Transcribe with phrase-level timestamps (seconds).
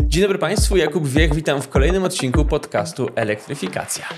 [0.00, 4.08] Dzień dobry Państwu, Jakub Wiech, witam w kolejnym odcinku podcastu Elektryfikacja.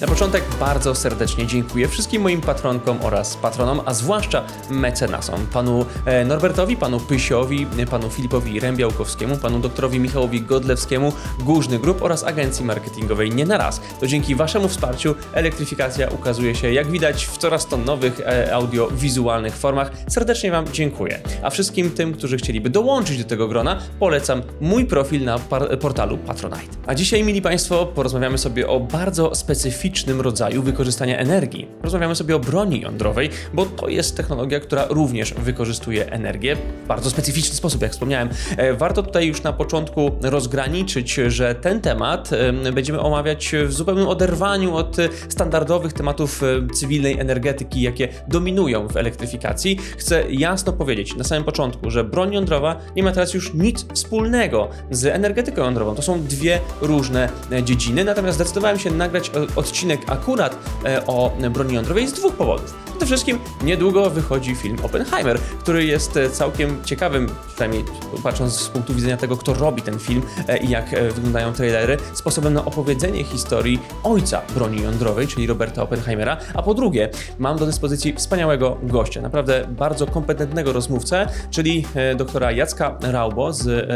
[0.00, 6.24] Na początek bardzo serdecznie dziękuję wszystkim moim patronkom oraz patronom, a zwłaszcza mecenasom, panu e,
[6.24, 13.30] Norbertowi, panu Pysiowi, panu Filipowi Rębiałkowskiemu, panu doktorowi Michałowi Godlewskiemu, Górzny Grup oraz agencji marketingowej
[13.30, 13.80] Nie na raz.
[14.00, 19.56] To dzięki waszemu wsparciu elektryfikacja ukazuje się, jak widać, w coraz to nowych e, audiowizualnych
[19.56, 19.90] formach.
[20.08, 21.20] Serdecznie wam dziękuję.
[21.42, 25.38] A wszystkim tym, którzy chcieliby dołączyć do tego grona, polecam mój profil na
[25.80, 26.76] portalu Patronite.
[26.86, 29.87] A dzisiaj, mili Państwo, porozmawiamy sobie o bardzo specyficznym
[30.18, 31.68] rodzaju wykorzystania energii.
[31.82, 37.10] Rozmawiamy sobie o broni jądrowej, bo to jest technologia, która również wykorzystuje energię w bardzo
[37.10, 38.28] specyficzny sposób, jak wspomniałem.
[38.56, 42.30] E, Warto tutaj już na początku rozgraniczyć, że ten temat
[42.72, 44.96] będziemy omawiać w zupełnym oderwaniu od
[45.28, 49.78] standardowych tematów e, cywilnej energetyki, jakie dominują w elektryfikacji.
[49.96, 54.68] Chcę jasno powiedzieć na samym początku, że broń jądrowa nie ma teraz już nic wspólnego
[54.90, 55.94] z energetyką jądrową.
[55.94, 59.32] To są dwie różne e, dziedziny, natomiast zdecydowałem się nagrać e,
[59.78, 62.74] odcinek akurat e, o broni jądrowej z dwóch powodów.
[62.86, 67.84] Przede wszystkim niedługo wychodzi film Oppenheimer, który jest e, całkiem ciekawym, przynajmniej
[68.22, 72.54] patrząc z punktu widzenia tego, kto robi ten film e, i jak wyglądają trailery, sposobem
[72.54, 76.36] na opowiedzenie historii ojca broni jądrowej, czyli Roberta Oppenheimera.
[76.54, 82.98] A po drugie, mam do dyspozycji wspaniałego gościa, naprawdę bardzo kompetentnego rozmówcę, czyli doktora Jacka
[83.00, 83.88] Raubo z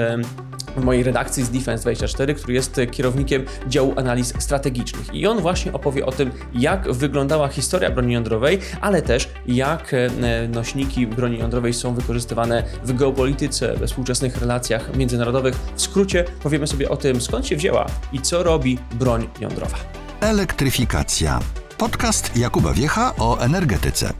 [0.76, 5.14] w mojej redakcji z Defense24, który jest kierownikiem działu analiz strategicznych.
[5.14, 10.48] I on właśnie opowie o tym, jak wyglądała historia broni jądrowej, ale też jak e,
[10.48, 15.54] nośniki broni jądrowej są wykorzystywane w geopolityce, we współczesnych relacjach międzynarodowych.
[15.76, 19.76] W skrócie powiemy sobie o tym, skąd się wzięła i co robi broń jądrowa.
[20.20, 21.40] Elektryfikacja.
[21.78, 24.12] Podcast Jakuba Wiecha o energetyce.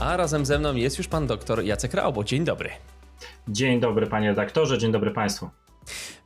[0.00, 2.24] A razem ze mną jest już pan doktor Jacek Raubo.
[2.24, 2.70] Dzień dobry.
[3.48, 5.50] Dzień dobry panie redaktorze, dzień dobry państwu.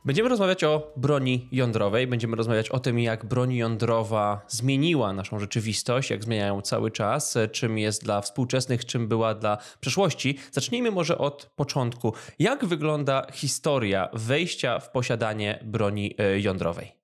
[0.05, 6.09] Będziemy rozmawiać o broni jądrowej, będziemy rozmawiać o tym, jak broń jądrowa zmieniła naszą rzeczywistość,
[6.09, 10.37] jak zmieniają cały czas, czym jest dla współczesnych, czym była dla przeszłości.
[10.51, 12.13] Zacznijmy może od początku.
[12.39, 16.96] Jak wygląda historia wejścia w posiadanie broni e, jądrowej?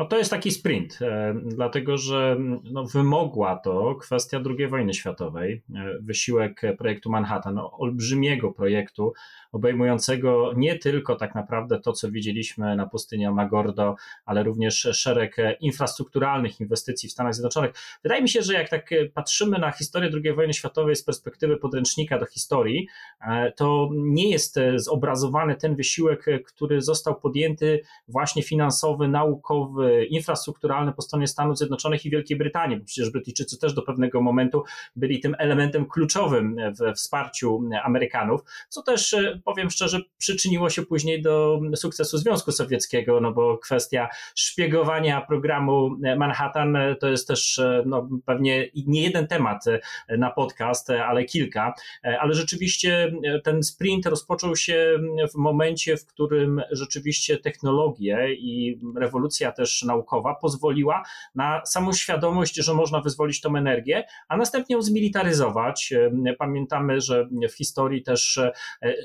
[0.00, 5.62] No to jest taki sprint, e, dlatego że no, wymogła to kwestia II wojny światowej,
[5.74, 9.12] e, wysiłek projektu Manhattan, no, olbrzymiego projektu
[9.52, 16.60] obejmującego nie tylko tak naprawdę to, co widzieliśmy na pustyni Magordo, ale również szereg infrastrukturalnych
[16.60, 17.72] inwestycji w Stanach Zjednoczonych.
[18.02, 22.18] Wydaje mi się, że jak tak patrzymy na historię II wojny światowej z perspektywy podręcznika
[22.18, 22.88] do historii,
[23.20, 31.02] e, to nie jest zobrazowany ten wysiłek, który został podjęty właśnie finansowy, naukowy, infrastrukturalny po
[31.02, 34.64] stronie Stanów Zjednoczonych i Wielkiej Brytanii, bo przecież Brytyjczycy też do pewnego momentu
[34.96, 41.60] byli tym elementem kluczowym we wsparciu Amerykanów, co też powiem szczerze, przyczyniło się później do
[41.76, 49.02] sukcesu Związku Sowieckiego, no bo kwestia szpiegowania programu Manhattan to jest też no, pewnie nie
[49.02, 49.64] jeden temat
[50.18, 51.74] na podcast, ale kilka,
[52.20, 53.12] ale rzeczywiście
[53.44, 54.98] ten sprint rozpoczął się
[55.32, 61.02] w momencie, w którym rzeczywiście technologie i rewolucja też naukowa pozwoliła
[61.34, 65.94] na samą świadomość, że można wyzwolić tą energię, a następnie ją zmilitaryzować.
[66.38, 68.40] Pamiętamy, że w historii też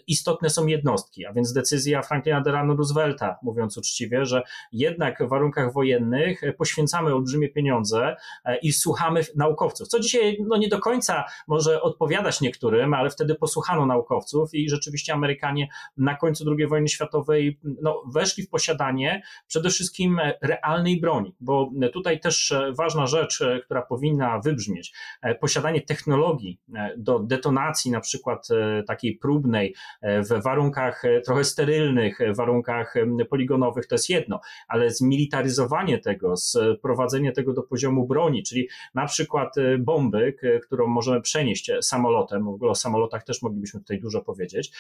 [0.08, 4.42] istotne są jednostki, a więc decyzja Franklina Delano Roosevelta, mówiąc uczciwie, że
[4.72, 8.16] jednak w warunkach wojennych poświęcamy olbrzymie pieniądze
[8.62, 13.86] i słuchamy naukowców, co dzisiaj no nie do końca może odpowiadać niektórym, ale wtedy posłuchano
[13.86, 20.20] naukowców i rzeczywiście Amerykanie na końcu II wojny światowej no, weszli w posiadanie przede wszystkim
[20.64, 24.94] realnej broni, bo tutaj też ważna rzecz, która powinna wybrzmieć,
[25.40, 26.60] posiadanie technologii
[26.98, 28.48] do detonacji na przykład
[28.88, 32.94] takiej próbnej w warunkach trochę sterylnych, warunkach
[33.30, 39.56] poligonowych to jest jedno, ale zmilitaryzowanie tego, sprowadzenie tego do poziomu broni, czyli na przykład
[39.80, 44.72] bomby, którą możemy przenieść samolotem, w ogóle o samolotach też moglibyśmy tutaj dużo powiedzieć,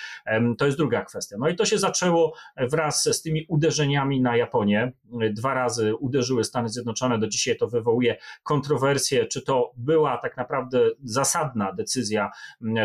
[0.57, 1.35] to jest druga kwestia.
[1.39, 4.91] No i to się zaczęło wraz z tymi uderzeniami na Japonię.
[5.31, 5.64] Dwa razy
[5.99, 12.31] uderzyły Stany Zjednoczone, do dzisiaj to wywołuje kontrowersje, czy to była tak naprawdę zasadna decyzja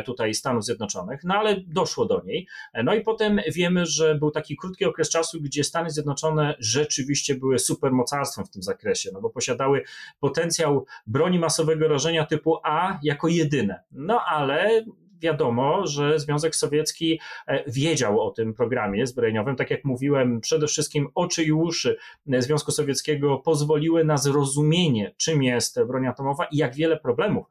[0.04, 2.46] tutaj Stanów Zjednoczonych, no ale doszło do niej.
[2.84, 7.58] No i potem wiemy, że był taki krótki okres czasu, gdzie Stany Zjednoczone rzeczywiście były
[7.58, 9.82] supermocarstwem w tym zakresie, no bo posiadały
[10.20, 13.82] potencjał broni masowego rażenia typu A jako jedyne.
[13.92, 14.84] No ale
[15.20, 17.20] wiadomo, że Związek Sowiecki
[17.66, 19.56] wiedział o tym programie zbrojeniowym.
[19.56, 21.96] Tak jak mówiłem, przede wszystkim oczy i uszy
[22.38, 27.46] Związku Sowieckiego pozwoliły na zrozumienie, czym jest broń atomowa i jak wiele problemów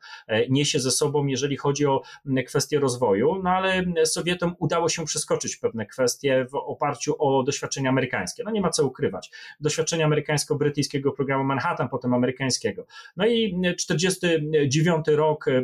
[0.50, 2.02] niesie ze sobą, jeżeli chodzi o
[2.48, 3.42] kwestie rozwoju.
[3.44, 8.44] No ale Sowietom udało się przeskoczyć pewne kwestie w oparciu o doświadczenia amerykańskie.
[8.44, 9.32] No nie ma co ukrywać.
[9.60, 12.86] Doświadczenia amerykańsko-brytyjskiego programu Manhattan, potem amerykańskiego.
[13.18, 15.64] No i 49 rok e,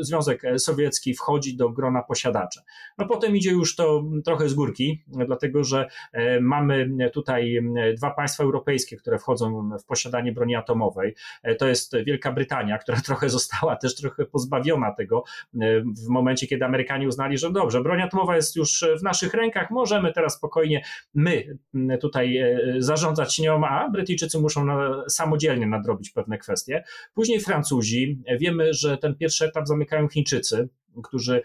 [0.00, 2.60] Związek Sowiecki wchodzi do grona posiadaczy.
[2.98, 7.60] No potem idzie już to trochę z górki, dlatego że e, mamy tutaj
[7.96, 11.14] dwa państwa europejskie, które wchodzą w posiadanie broni atomowej.
[11.42, 15.24] E, to jest Wielka Brytania, która trochę została też trochę pozbawiona tego
[16.04, 20.12] w momencie, kiedy Amerykanie uznali, że dobrze, broń atomowa jest już w naszych rękach, możemy
[20.12, 21.58] teraz spokojnie my
[22.00, 22.38] tutaj
[22.78, 26.84] zarządzać nią, a Brytyjczycy muszą na, samodzielnie nadrobić pewne kwestie.
[27.14, 30.68] Później Francuzi, wiemy, że ten pierwszy etap zamykają Chińczycy,
[31.04, 31.42] którzy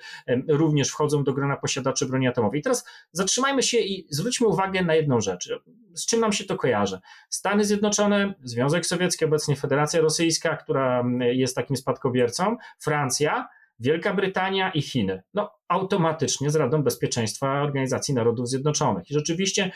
[0.48, 2.60] również wchodzą do grona posiadaczy broni atomowej.
[2.60, 5.50] I teraz zatrzymajmy się i zwróćmy uwagę na jedną rzecz.
[5.94, 7.00] Z czym nam się to kojarzy?
[7.30, 13.48] Stany Zjednoczone, Związek Sowiecki, obecnie Federacja Rosyjska, która jest takim spadkobiercą, Francja,
[13.80, 15.24] Wielka Brytania i Chiny.
[15.34, 19.10] No, automatycznie z Radą Bezpieczeństwa Organizacji Narodów Zjednoczonych.
[19.10, 19.72] I rzeczywiście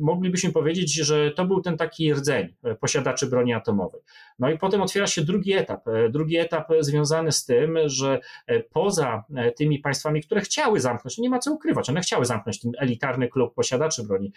[0.00, 4.00] moglibyśmy powiedzieć, że to był ten taki rdzeń e, posiadaczy broni atomowej.
[4.38, 5.88] No i potem otwiera się drugi etap.
[5.88, 9.24] E, drugi etap związany z tym, że e, poza
[9.56, 13.54] tymi państwami, które chciały zamknąć, nie ma co ukrywać, one chciały zamknąć ten elitarny klub
[13.54, 14.32] posiadaczy broni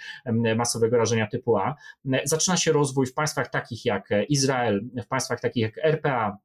[0.55, 1.75] masowego rażenia typu A,
[2.23, 6.37] zaczyna się rozwój w państwach takich jak Izrael, w państwach takich jak RPA,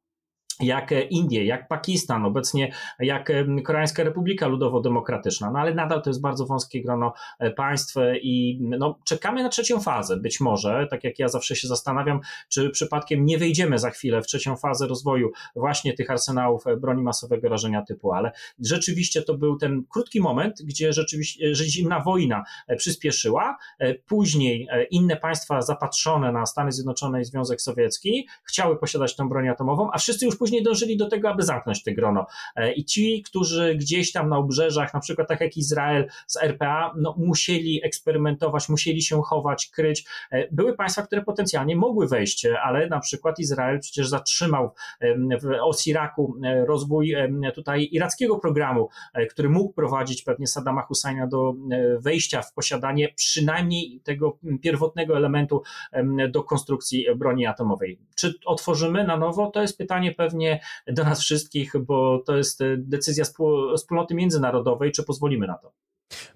[0.60, 3.32] jak Indie, jak Pakistan, obecnie jak
[3.64, 8.98] Koreańska Republika Ludowo-Demokratyczna, no ale nadal to jest bardzo wąskie grono e, państw i no,
[9.04, 10.16] czekamy na trzecią fazę.
[10.16, 14.26] Być może, tak jak ja zawsze się zastanawiam, czy przypadkiem nie wejdziemy za chwilę w
[14.26, 19.56] trzecią fazę rozwoju właśnie tych arsenałów e, broni masowego rażenia typu, ale rzeczywiście to był
[19.56, 23.56] ten krótki moment, gdzie rzeczywiście że zimna wojna e, przyspieszyła,
[24.06, 29.90] później inne państwa zapatrzone na Stany Zjednoczone i Związek Sowiecki chciały posiadać tę broń atomową,
[29.92, 32.26] a wszyscy już później dążyli do tego, aby zamknąć te grono.
[32.56, 36.94] E, I ci, którzy gdzieś tam na obrzeżach, na przykład tak jak Izrael z RPA,
[36.96, 40.04] no, musieli eksperymentować, musieli się chować, kryć.
[40.30, 44.70] E, były państwa, które potencjalnie mogły wejść, ale na przykład Izrael przecież zatrzymał
[45.42, 47.14] w Osiraku e, rozwój
[47.54, 48.88] tutaj irackiego programu,
[49.30, 51.54] który mógł prowadzić pewnie Saddama Husajna do
[51.98, 55.62] wejścia w posiadanie przynajmniej tego pierwotnego elementu
[56.30, 57.98] do konstrukcji broni atomowej.
[58.14, 59.50] Czy otworzymy na nowo?
[59.50, 63.24] To jest pytanie pewnie pewnie do nas wszystkich, bo to jest decyzja
[63.76, 65.72] wspólnoty międzynarodowej, czy pozwolimy na to.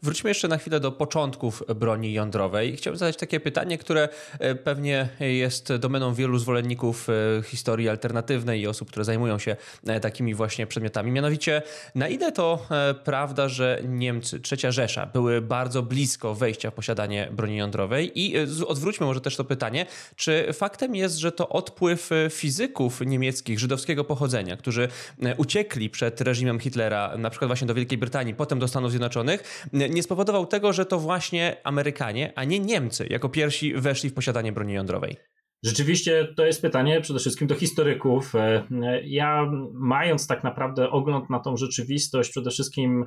[0.02, 2.76] Wróćmy jeszcze na chwilę do początków broni jądrowej.
[2.76, 8.66] Chciałbym zadać takie pytanie, które e, pewnie jest domeną wielu zwolenników e, historii alternatywnej i
[8.66, 9.56] osób, które zajmują się
[9.86, 11.12] e, takimi właśnie przedmiotami.
[11.12, 11.62] Mianowicie,
[11.94, 12.66] na ile to
[13.04, 18.20] prawda, że Niemcy, trzecia Rzesza, były bardzo blisko wejścia w posiadanie broni jądrowej?
[18.20, 18.34] I
[18.66, 19.86] odwróćmy może też to pytanie,
[20.16, 24.88] czy faktem jest, że to odpływ fizyków niemieckich, żydowskiego pochodzenia, którzy
[25.36, 30.02] uciekli przed reżimem Hitlera, na przykład właśnie do Wielkiej Brytanii, potem do Stanów Zjednoczonych, nie
[30.02, 34.72] spowodował tego, że to właśnie Amerykanie, a nie Niemcy jako pierwsi weszli w posiadanie broni
[34.72, 35.16] jądrowej?
[35.62, 38.34] Rzeczywiście to jest pytanie przede wszystkim do historyków.
[38.34, 38.64] E,
[39.04, 43.06] ja, mając tak naprawdę ogląd na tą rzeczywistość, przede wszystkim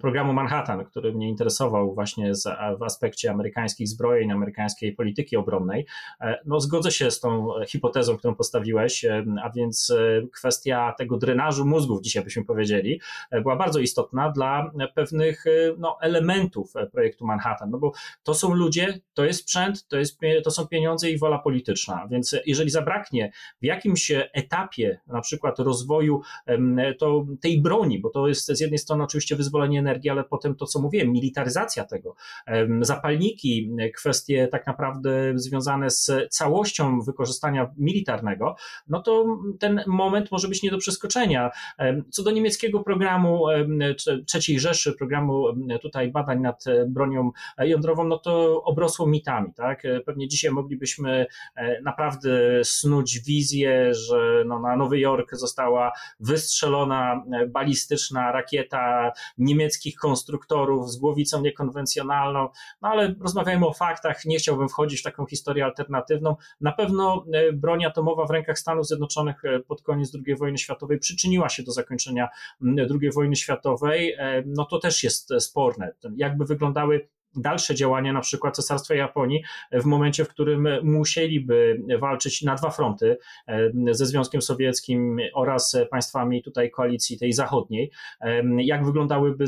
[0.00, 2.32] programu Manhattan, który mnie interesował właśnie
[2.78, 5.86] w aspekcie amerykańskich zbrojeń, amerykańskiej polityki obronnej,
[6.20, 9.04] e, no zgodzę się z tą hipotezą, którą postawiłeś,
[9.42, 13.00] a więc e, kwestia tego drenażu mózgów, dzisiaj byśmy powiedzieli,
[13.42, 15.44] była bardzo istotna dla pewnych
[15.78, 20.50] no, elementów projektu Manhattan, no bo to są ludzie, to jest sprzęt, to, jest, to
[20.50, 22.08] są pieniądze i wola polityczna polityczna.
[22.10, 26.20] Więc jeżeli zabraknie w jakimś etapie na przykład rozwoju
[26.98, 30.66] to tej broni, bo to jest z jednej strony oczywiście wyzwolenie energii, ale potem to,
[30.66, 32.14] co mówiłem, militaryzacja tego,
[32.80, 38.56] zapalniki, kwestie tak naprawdę związane z całością wykorzystania militarnego,
[38.88, 41.50] no to ten moment może być nie do przeskoczenia.
[42.10, 43.44] Co do niemieckiego programu
[44.26, 45.44] trzeciej Rzeszy, programu
[45.82, 49.82] tutaj badań nad bronią jądrową, no to obrosło mitami, tak?
[50.06, 51.26] Pewnie dzisiaj moglibyśmy E,
[51.82, 52.30] naprawdę
[52.64, 60.96] snuć wizję, że no na Nowy Jork została wystrzelona e, balistyczna rakieta niemieckich konstruktorów z
[60.96, 62.48] głowicą niekonwencjonalną,
[62.82, 66.36] no ale rozmawiajmy o faktach, nie chciałbym wchodzić w taką historię alternatywną.
[66.60, 71.48] Na pewno e, broń atomowa w rękach Stanów Zjednoczonych pod koniec II wojny światowej przyczyniła
[71.48, 72.28] się do zakończenia
[73.00, 74.16] II wojny światowej,
[74.46, 75.92] no to też jest sporne.
[76.16, 82.54] Jakby wyglądały dalsze działania na przykład Cesarstwa Japonii w momencie, w którym musieliby walczyć na
[82.54, 83.18] dwa fronty
[83.90, 87.90] ze Związkiem Sowieckim oraz państwami tutaj koalicji tej zachodniej,
[88.58, 89.44] jak wyglądały byłyby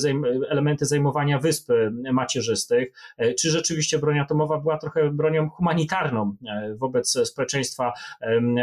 [0.49, 1.73] elementy zajmowania wysp
[2.13, 7.93] macierzystych, e, czy rzeczywiście broń atomowa była trochę bronią humanitarną e, wobec społeczeństwa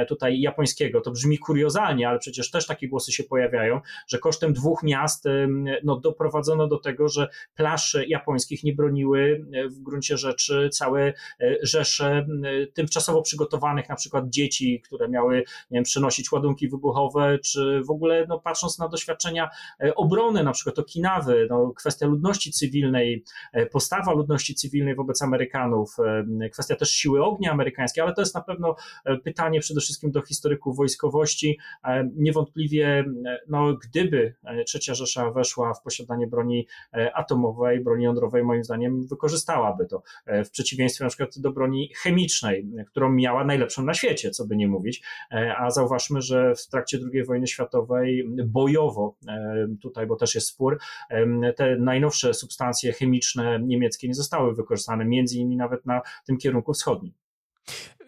[0.07, 1.01] tutaj japońskiego.
[1.01, 5.25] To brzmi kuriozalnie, ale przecież też takie głosy się pojawiają, że kosztem dwóch miast
[5.83, 11.13] no, doprowadzono do tego, że plaż japońskich nie broniły e, w gruncie rzeczy całe
[11.61, 12.25] rzesze
[12.73, 18.25] tymczasowo przygotowanych na przykład dzieci, które miały nie wiem, przenosić ładunki wybuchowe, czy w ogóle
[18.29, 19.49] no, patrząc na doświadczenia
[19.95, 23.23] obrony, na przykład Okinawy, no, kwestia ludności cywilnej,
[23.53, 25.95] e, postawa ludności cywilnej wobec Amerykanów,
[26.43, 28.75] e, kwestia też siły ognia amerykańskiej, ale to jest na pewno
[29.05, 31.59] e, pytanie przede wszystkim do historyków wojskowości.
[32.15, 33.05] Niewątpliwie,
[33.47, 34.35] no, gdyby
[34.65, 36.67] trzecia Rzesza weszła w posiadanie broni
[37.13, 40.03] atomowej, broni jądrowej, moim zdaniem wykorzystałaby to.
[40.27, 44.67] W przeciwieństwie na przykład do broni chemicznej, którą miała najlepszą na świecie, co by nie
[44.67, 45.03] mówić.
[45.57, 49.15] A zauważmy, że w trakcie II wojny światowej bojowo
[49.81, 50.79] tutaj, bo też jest spór,
[51.55, 57.13] te najnowsze substancje chemiczne niemieckie nie zostały wykorzystane, między innymi nawet na tym kierunku wschodnim.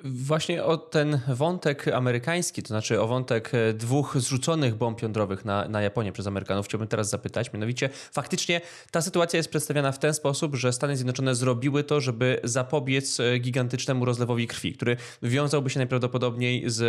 [0.03, 5.67] Właśnie o ten wątek amerykański, to znaczy o wątek e, dwóch zrzuconych bomb jądrowych na,
[5.67, 7.53] na Japonię przez Amerykanów, chciałbym teraz zapytać.
[7.53, 12.39] Mianowicie, faktycznie ta sytuacja jest przedstawiana w ten sposób, że Stany Zjednoczone zrobiły to, żeby
[12.43, 16.81] zapobiec e, gigantycznemu rozlewowi krwi, który wiązałby się najprawdopodobniej z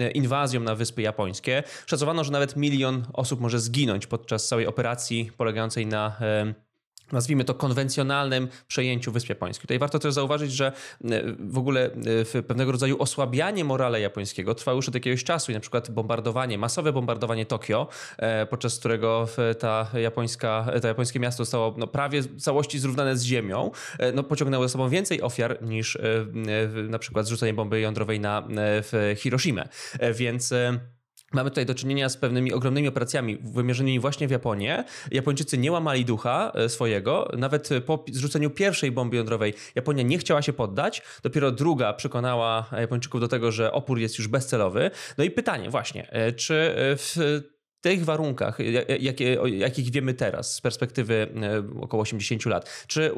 [0.00, 1.62] e, inwazją na Wyspy Japońskie.
[1.86, 6.16] Szacowano, że nawet milion osób może zginąć podczas całej operacji polegającej na
[7.12, 9.62] nazwijmy to konwencjonalnym przejęciu Wysp Japońskich.
[9.62, 11.90] Tutaj warto też zauważyć, że e, w ogóle
[12.34, 16.58] e, pewnego rodzaju osłabianie morale japońskiego trwało już od jakiegoś czasu i na przykład bombardowanie,
[16.58, 17.88] masowe bombardowanie Tokio,
[18.18, 23.22] e, podczas którego ta japońska, to japońskie miasto zostało no, prawie w całości zrównane z
[23.22, 23.70] ziemią,
[24.14, 25.98] no, pociągnęło ze sobą więcej ofiar niż
[26.88, 29.68] na przykład zrzucenie bomby jądrowej na w Hiroshimę.
[30.14, 30.54] Więc
[31.32, 34.84] Mamy tutaj do czynienia z pewnymi ogromnymi operacjami wymierzonymi właśnie w Japonię.
[35.10, 37.30] Japończycy nie łamali ducha e, swojego.
[37.38, 41.02] Nawet po zrzuceniu pierwszej bomby jądrowej Japonia nie chciała się poddać.
[41.22, 44.90] Dopiero druga przekonała Japończyków do tego, że opór jest już bezcelowy.
[45.18, 47.40] No i pytanie właśnie, e, czy w
[47.80, 48.58] tych warunkach,
[49.00, 53.12] jakie, jakich wiemy teraz z perspektywy e, około 80 lat, czy e,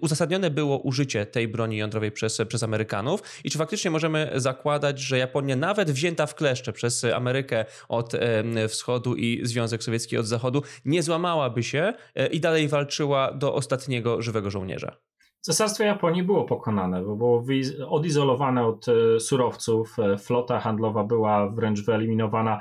[0.00, 5.18] uzasadnione było użycie tej broni jądrowej przez, przez Amerykanów i czy faktycznie możemy zakładać, że
[5.18, 10.62] Japonia nawet wzięta w kleszcze przez Amerykę od e, wschodu i Związek Sowiecki od zachodu
[10.84, 11.92] nie złamałaby się
[12.30, 14.96] i dalej walczyła do ostatniego żywego żołnierza?
[15.40, 17.44] Cesarstwo Japonii było pokonane, bo było
[17.88, 18.86] odizolowane od
[19.18, 22.60] surowców, flota handlowa była wręcz wyeliminowana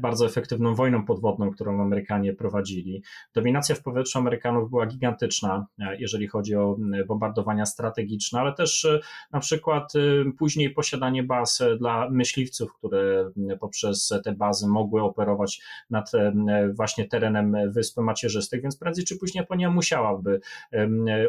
[0.00, 3.02] bardzo efektywną wojną podwodną, którą Amerykanie prowadzili.
[3.34, 9.00] Dominacja w powietrzu Amerykanów była gigantyczna, e, jeżeli chodzi o bombardowania strategiczne, ale też e,
[9.32, 9.92] na przykład
[10.38, 13.30] później posiadanie baz dla myśliwców, które
[13.60, 16.12] poprzez te bazy mogły operować nad
[16.74, 20.40] właśnie terenem Wysp Macierzystych, więc prędzej czy później Japonia musiałaby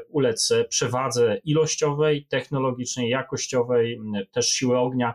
[0.10, 4.02] ulec przewadze ilościowej, technologicznej, jakościowej,
[4.32, 5.14] też siły ognia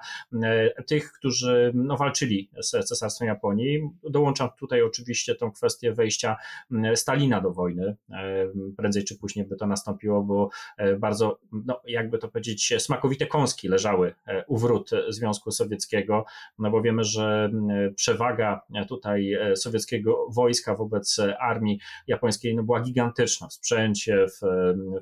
[0.87, 3.91] tych, którzy no, walczyli z cesarstwem Japonii.
[4.11, 6.37] Dołączam tutaj oczywiście tą kwestię wejścia
[6.73, 7.97] mm, Stalina do wojny.
[8.11, 13.27] E, prędzej czy później by to nastąpiło, bo e, bardzo, no, jakby to powiedzieć, smakowite
[13.27, 16.25] kąski leżały e, u wrót Związku Sowieckiego,
[16.59, 23.49] no bo wiemy, że mm, przewaga tutaj sowieckiego wojska wobec armii japońskiej no, była gigantyczna
[23.49, 24.47] w sprzęcie, w,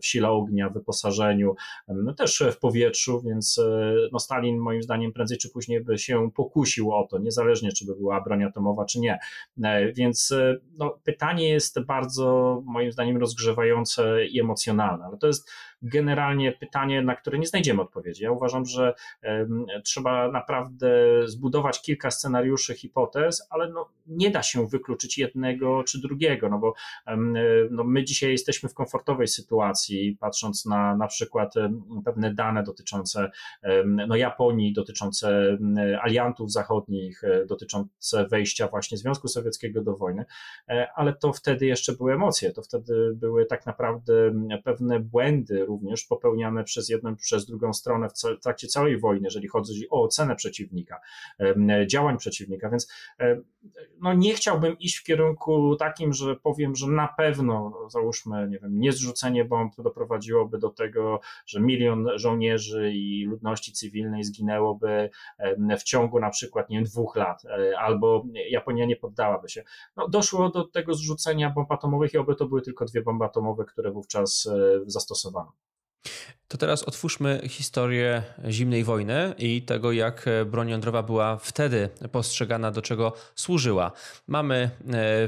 [0.02, 1.54] w sile ognia, wyposażeniu,
[1.88, 3.60] no, też w powietrzu, więc
[4.12, 7.96] no, Stalin moim zdaniem prędzej czy później by się pokusił o to, niezależnie czy by
[7.96, 9.18] była była broń atomowa, czy nie.
[9.64, 15.50] E, więc e, no, pytanie jest bardzo, moim zdaniem, rozgrzewające i emocjonalne, ale to jest
[15.82, 18.24] generalnie pytanie, na które nie znajdziemy odpowiedzi.
[18.24, 18.94] Ja uważam, że
[19.84, 20.88] trzeba naprawdę
[21.24, 26.74] zbudować kilka scenariuszy, hipotez, ale no, nie da się wykluczyć jednego czy drugiego, no bo
[27.70, 31.54] no, my dzisiaj jesteśmy w komfortowej sytuacji, patrząc na na przykład
[32.04, 33.30] pewne dane dotyczące
[34.08, 35.58] no, Japonii, dotyczące
[36.02, 37.46] aliantów zachodnich, e,
[38.02, 40.24] dotyczące wejścia właśnie Związku Sowieckiego do wojny,
[40.68, 44.12] e, ale to wtedy jeszcze były emocje, to wtedy były tak naprawdę
[44.64, 49.90] pewne błędy, również popełniane przez jedną, przez drugą stronę w trakcie całej wojny, jeżeli chodzi
[49.90, 51.00] o ocenę przeciwnika,
[51.86, 52.92] działań przeciwnika, więc
[54.00, 58.80] no nie chciałbym iść w kierunku takim, że powiem, że na pewno, załóżmy, nie wiem,
[58.80, 65.10] niezrzucenie bomb doprowadziłoby do tego, że milion żołnierzy i ludności cywilnej zginęłoby
[65.78, 69.64] w ciągu na przykład, nie wiem, dwóch lat, e, albo Japonia nie poddałaby się.
[69.96, 73.64] No, doszło do tego zrzucenia bomb atomowych i oby to były tylko dwie bomby atomowe,
[73.64, 74.48] które wówczas
[74.86, 75.52] zastosowano.
[76.52, 82.82] To teraz otwórzmy historię zimnej wojny i tego, jak broń jądrowa była wtedy postrzegana, do
[82.82, 83.92] czego służyła.
[84.26, 84.68] Mamy e,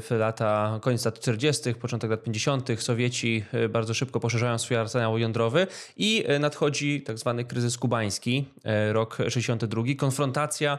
[0.00, 5.18] w lata, koniec lat 40., początek lat 50., Sowieci e, bardzo szybko poszerzają swój arsenał
[5.18, 5.66] jądrowy
[5.96, 8.44] i e, nadchodzi tak zwany kryzys kubański,
[8.92, 10.78] rok 62, konfrontacja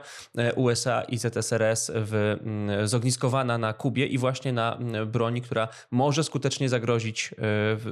[0.56, 2.38] USA i ZSRS w,
[2.84, 7.32] zogniskowana na Kubie i właśnie na broni, która może skutecznie zagrozić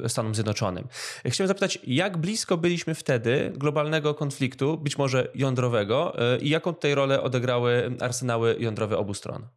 [0.08, 0.88] Stanom Zjednoczonym.
[1.26, 6.74] Chciałem zapytać, jak blisko blisko byliśmy wtedy globalnego konfliktu, być może jądrowego, e, i jaką
[6.74, 9.48] tutaj rolę odegrały arsenały jądrowe obu stron?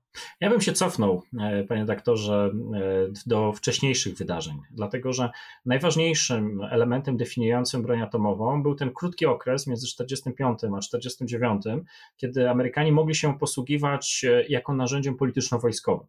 [0.41, 5.31] Ja bym się cofnął, e, panie doktorze, e, do wcześniejszych wydarzeń, dlatego że
[5.65, 11.85] najważniejszym elementem definiującym broń atomową był ten krótki okres między 1945 a 1949,
[12.17, 16.07] kiedy Amerykanie mogli się posługiwać jako narzędziem polityczno-wojskowym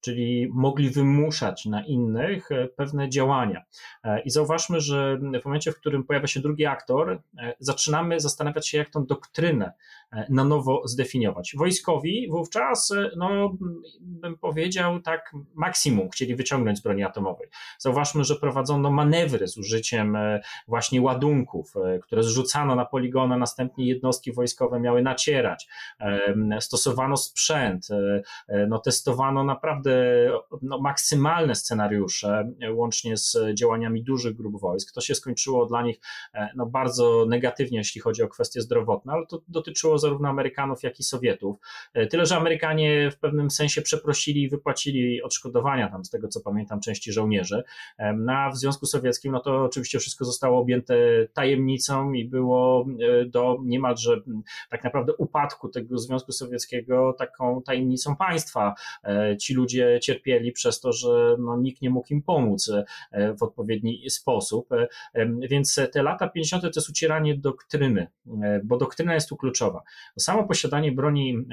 [0.00, 3.64] czyli mogli wymuszać na innych e, pewne działania.
[4.04, 8.68] E, I zauważmy, że w momencie, w którym pojawia się drugi aktor, e, zaczynamy zastanawiać
[8.68, 9.72] się, jak tą doktrynę
[10.30, 11.54] na nowo zdefiniować.
[11.58, 13.56] Wojskowi wówczas, no,
[14.00, 17.48] bym powiedział, tak maksimum chcieli wyciągnąć z broni atomowej.
[17.78, 20.18] Zauważmy, że prowadzono manewry z użyciem
[20.68, 25.68] właśnie ładunków, które zrzucano na poligony, następnie jednostki wojskowe miały nacierać.
[26.60, 27.88] Stosowano sprzęt,
[28.68, 29.92] no, testowano naprawdę
[30.62, 34.92] no, maksymalne scenariusze, łącznie z działaniami dużych grup wojsk.
[34.92, 35.96] To się skończyło dla nich
[36.34, 41.00] e, no, bardzo negatywnie, jeśli chodzi o kwestie zdrowotne, ale to dotyczyło zarówno Amerykanów, jak
[41.00, 41.56] i Sowietów.
[41.94, 46.40] E, tyle, że Amerykanie w pewnym sensie przeprosili i wypłacili odszkodowania tam, z tego co
[46.40, 47.62] pamiętam, części żołnierzy.
[47.98, 50.94] E, no, a w Związku Sowieckim, no to oczywiście wszystko zostało objęte
[51.32, 52.86] tajemnicą i było
[53.26, 54.20] do niemalże
[54.70, 58.74] tak naprawdę upadku tego Związku Sowieckiego taką tajemnicą państwa.
[59.40, 62.72] Ci ludzie cierpieli przez to, że no, nikt nie mógł im pomóc
[63.12, 64.72] e, w odpowiedni sposób.
[64.72, 64.88] E,
[65.48, 66.62] więc te lata 50.
[66.62, 68.06] to jest ucieranie doktryny,
[68.42, 69.82] e, bo doktryna jest tu kluczowa.
[70.18, 71.46] Samo posiadanie broni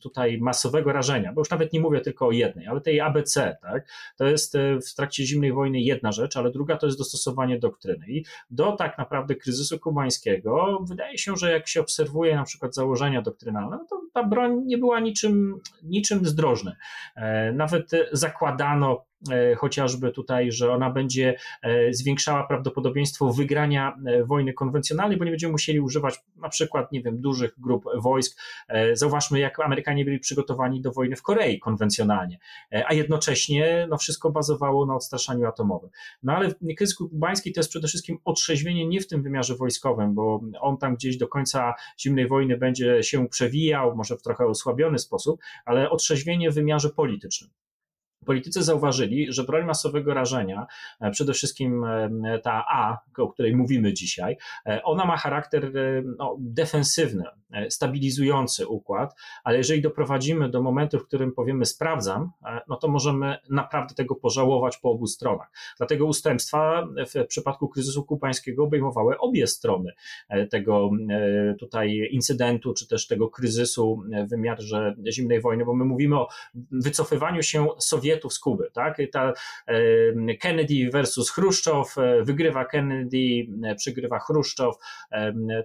[0.00, 3.88] tutaj masowego rażenia, bo już nawet nie mówię tylko o jednej, ale tej ABC, tak,
[4.16, 4.56] to jest
[4.90, 8.06] w trakcie zimnej wojny jedna rzecz, ale druga to jest dostosowanie doktryny.
[8.08, 13.22] I do tak naprawdę kryzysu kubańskiego wydaje się, że jak się obserwuje na przykład założenia
[13.22, 16.76] doktrynalne, no to ta broń nie była niczym, niczym zdrożna.
[17.52, 19.15] Nawet zakładano E,
[19.56, 25.52] chociażby tutaj, że ona będzie e, zwiększała prawdopodobieństwo wygrania e, wojny konwencjonalnej, bo nie będziemy
[25.52, 28.40] musieli używać na przykład, nie wiem, dużych grup wojsk.
[28.92, 32.38] Zauważmy, jak Amerykanie byli przygotowani do wojny w Korei konwencjonalnie,
[32.86, 35.90] a jednocześnie no, wszystko bazowało na odstraszaniu atomowym.
[36.22, 40.40] No ale kryzys kubański to jest przede wszystkim otrzeźwienie nie w tym wymiarze wojskowym, bo
[40.60, 45.40] on tam gdzieś do końca zimnej wojny będzie się przewijał, może w trochę osłabiony sposób,
[45.64, 47.50] ale otrzeźwienie w wymiarze politycznym.
[48.26, 50.66] Politycy zauważyli, że broń masowego rażenia,
[51.00, 54.36] e, przede wszystkim e, ta A, o której mówimy dzisiaj,
[54.66, 55.72] e, ona ma charakter
[56.18, 57.24] no, defensywny,
[57.68, 62.30] stabilizujący układ, ale jeżeli doprowadzimy do momentu, w którym powiemy sprawdzam,
[62.68, 65.50] no to możemy naprawdę tego pożałować po obu stronach.
[65.78, 69.92] Dlatego ustępstwa w przypadku kryzysu kubańskiego obejmowały obie strony
[70.50, 70.90] tego
[71.58, 76.28] tutaj incydentu, czy też tego kryzysu w wymiarze zimnej wojny, bo my mówimy o
[76.70, 78.70] wycofywaniu się Sowietów Sowietów z Kuby.
[78.72, 78.96] Tak?
[79.12, 79.32] Ta
[80.40, 84.76] Kennedy versus Chruszczow, e, wygrywa Kennedy, e, przegrywa Chruszczow.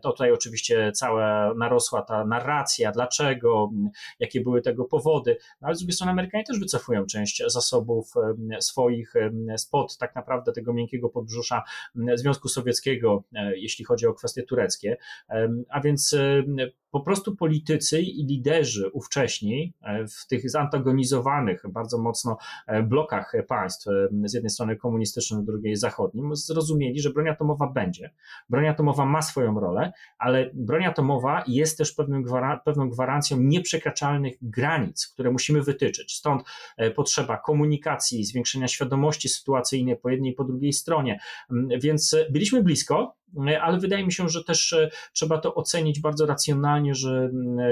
[0.02, 3.72] To tutaj oczywiście cała narosła ta narracja, dlaczego,
[4.20, 8.14] jakie były tego powody, no, ale z drugiej strony Amerykanie też wycofują część zasobów
[8.60, 9.14] swoich
[9.58, 11.64] spod tak naprawdę tego miękkiego podbrzusza
[12.16, 14.98] Związku Sowieckiego, e, jeśli chodzi o kwestie tureckie.
[15.70, 16.16] A więc
[16.92, 19.74] po prostu politycy i liderzy ówcześni
[20.10, 22.38] w tych zantagonizowanych bardzo mocno
[22.84, 23.92] blokach państw, e,
[24.24, 28.12] z jednej strony komunistycznym, z drugiej zachodnim, zrozumieli, że broń atomowa będzie.
[28.50, 32.26] Broń atomowa ma swoją rolę, ale broń atomowa jest też pewnym
[32.66, 36.14] pewną gwarancją nieprzekraczalnych granic, które musimy wytyczyć.
[36.14, 36.44] Stąd
[36.78, 41.20] e, potrzeba komunikacji, zwiększenia świadomości sytuacyjnej po jednej i po drugiej stronie.
[41.52, 43.16] Mm, więc byliśmy blisko,
[43.62, 47.70] ale wydaje mi się, że też e, trzeba to ocenić bardzo racjonalnie, że e,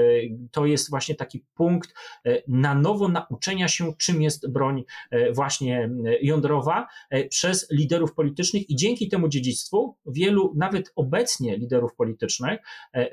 [0.50, 1.94] to jest właśnie taki punkt
[2.26, 4.84] e, na nowo nauczenia się, czym jest broń
[5.32, 5.90] właśnie
[6.22, 6.86] jądrowa
[7.30, 12.60] przez liderów politycznych i dzięki temu dziedzictwu wielu, nawet obecnie liderów politycznych,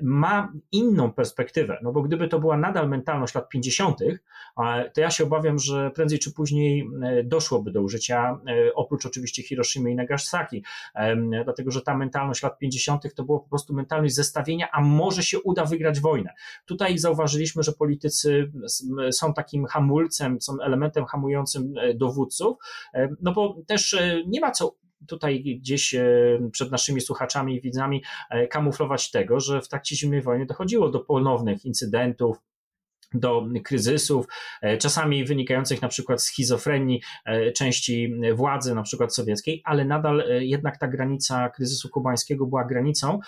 [0.02, 1.80] ma inną perspektywę.
[1.84, 4.00] No bo gdyby to była nadal mentalność lat 50.,
[4.94, 6.90] to ja się obawiam, że prędzej czy później
[7.24, 8.40] doszłoby do użycia,
[8.76, 10.64] oprócz oczywiście Hiroshimy i Nagasaki,
[11.44, 13.16] dlatego że ta mentalność lat 50.
[13.16, 16.34] to było po prostu mentalność zestawienia, a może się uda wygrać wojnę.
[16.66, 18.52] Tutaj zauważyliśmy, że politycy
[19.12, 22.58] są takim hamulcem, są elementem hamującym dowódców,
[23.22, 23.96] no bo też
[24.28, 24.76] nie ma co
[25.08, 25.96] tutaj gdzieś
[26.52, 28.04] przed naszymi słuchaczami i widzami
[28.50, 32.38] kamuflować tego, że w trakcie zimnej wojny dochodziło do ponownych incydentów,
[33.20, 34.26] do kryzysów,
[34.62, 40.22] e, czasami wynikających na przykład z schizofrenii e, części władzy, na przykład sowieckiej, ale nadal
[40.22, 43.20] e, jednak ta granica kryzysu kubańskiego była granicą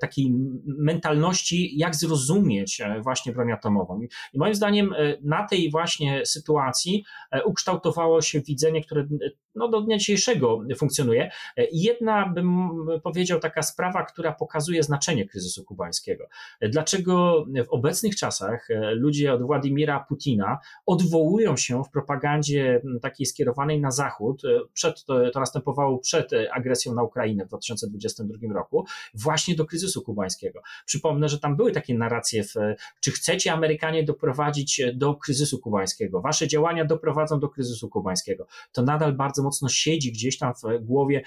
[0.00, 0.34] takiej
[0.66, 4.00] mentalności, jak zrozumieć właśnie broń atomową.
[4.32, 7.04] I moim zdaniem na tej właśnie sytuacji
[7.44, 9.06] ukształtowało się widzenie, które
[9.54, 11.30] no, do dnia dzisiejszego funkcjonuje.
[11.72, 12.70] Jedna, bym
[13.02, 16.28] powiedział, taka sprawa, która pokazuje znaczenie kryzysu kubańskiego.
[16.60, 23.90] Dlaczego w obecnych czasach ludzie od Władimira Putina odwołują się w propagandzie takiej skierowanej na
[23.90, 29.54] Zachód, e, przed, to, to następowało przed e, agresją na Ukrainę w 2022 roku, właśnie
[29.54, 30.60] do kryzysu kubańskiego.
[30.86, 32.54] Przypomnę, że tam były takie narracje, w,
[33.00, 38.46] czy chcecie Amerykanie doprowadzić do kryzysu kubańskiego, wasze działania doprowadzą do kryzysu kubańskiego.
[38.72, 41.22] To nadal bardzo mocno siedzi gdzieś tam w głowie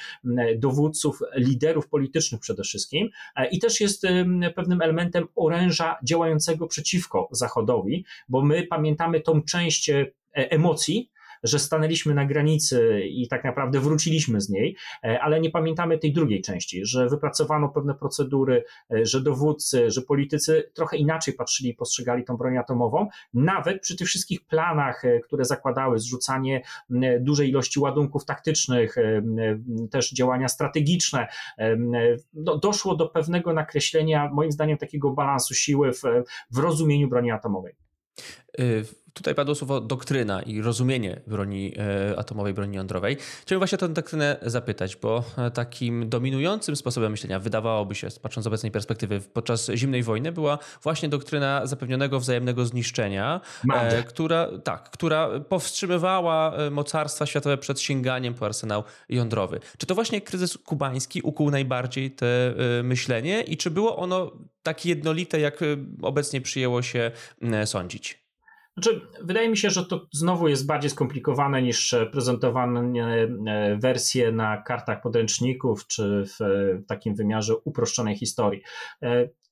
[0.57, 4.05] dowódców, liderów politycznych przede wszystkim e, i też jest
[4.55, 7.81] pewnym elementem oręża działającego przeciwko Zachodowi
[8.30, 11.12] bo my pamiętamy tą część e, emocji,
[11.43, 16.13] że stanęliśmy na granicy i tak naprawdę wróciliśmy z niej, e, ale nie pamiętamy tej
[16.13, 21.73] drugiej części, że wypracowano pewne procedury, e, że dowódcy, że politycy trochę inaczej patrzyli i
[21.73, 26.62] postrzegali tą broń atomową, nawet przy tych wszystkich planach, które zakładały zrzucanie
[27.19, 28.95] dużej ilości ładunków taktycznych,
[29.91, 31.27] też działania strategiczne,
[32.34, 36.01] no, doszło do pewnego nakreślenia, moim zdaniem, takiego balansu siły w,
[36.51, 37.73] w rozumieniu broni atomowej.
[38.60, 41.74] Y, tutaj padło słowo doktryna i rozumienie broni
[42.12, 43.17] y, atomowej, broni jądrowej.
[43.41, 48.43] Chciałbym właśnie o tę doktrynę zapytać, bo e, takim dominującym sposobem myślenia, wydawałoby się, patrząc
[48.43, 53.41] z obecnej perspektywy, podczas zimnej wojny była właśnie doktryna zapewnionego wzajemnego zniszczenia,
[53.74, 59.60] e, która, tak, która powstrzymywała e, mocarstwa światowe przed sięganiem po arsenał jądrowy.
[59.78, 62.26] Czy to właśnie kryzys kubański ukuł najbardziej to
[62.84, 64.32] myślenie i czy było ono
[64.63, 65.60] tak jednolite, jak
[66.02, 67.12] obecnie przyjęło się
[67.65, 68.21] sądzić?
[68.78, 74.62] Znaczy, wydaje mi się, że to znowu jest bardziej skomplikowane niż prezentowane e, wersje na
[74.62, 76.39] kartach podręczników czy w
[76.88, 78.62] takim wymiarze uproszczonej historii.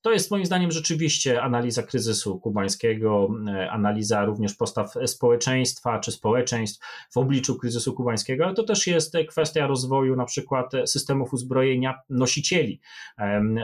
[0.00, 6.12] E, to jest moim zdaniem rzeczywiście analiza kryzysu kubańskiego, e, analiza również postaw społeczeństwa czy
[6.12, 11.98] społeczeństw w obliczu kryzysu kubańskiego, ale to też jest kwestia rozwoju na przykład systemów uzbrojenia
[12.10, 12.80] nosicieli,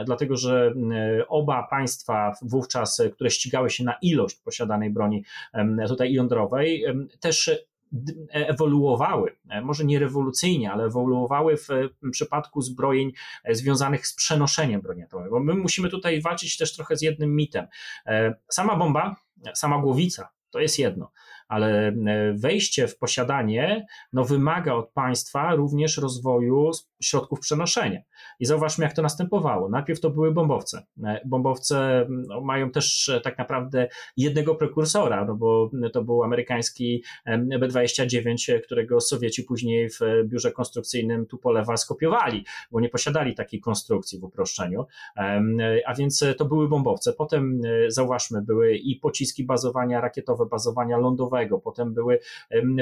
[0.05, 0.73] dlatego że
[1.27, 5.23] oba państwa wówczas, które ścigały się na ilość posiadanej broni
[5.87, 6.83] tutaj jądrowej,
[7.19, 7.51] też
[8.29, 11.67] ewoluowały, e, może nie rewolucyjnie, ale ewoluowały w
[12.11, 13.11] przypadku zbrojeń
[13.43, 15.31] e, związanych z przenoszeniem broni atomowej.
[15.31, 17.67] Bo my musimy tutaj walczyć też trochę z jednym mitem.
[18.05, 19.15] E, sama bomba,
[19.53, 21.11] sama głowica to jest jedno
[21.47, 21.93] ale e,
[22.33, 28.01] wejście w posiadanie no, wymaga od państwa również rozwoju środków przenoszenia.
[28.39, 29.69] I zauważmy, jak to następowało.
[29.69, 30.85] Najpierw to były bombowce.
[31.03, 37.03] E, bombowce no, mają też e, tak naprawdę jednego prekursora, no bo to był amerykański
[37.59, 44.23] B-29, którego Sowieci później w biurze konstrukcyjnym Tupolewa skopiowali, bo nie posiadali takiej konstrukcji w
[44.23, 44.85] uproszczeniu.
[45.85, 47.13] A więc to były bombowce.
[47.13, 50.97] Potem zauważmy, były i pociski bazowania rakietowe, bazowania
[51.37, 52.19] lądowego, potem były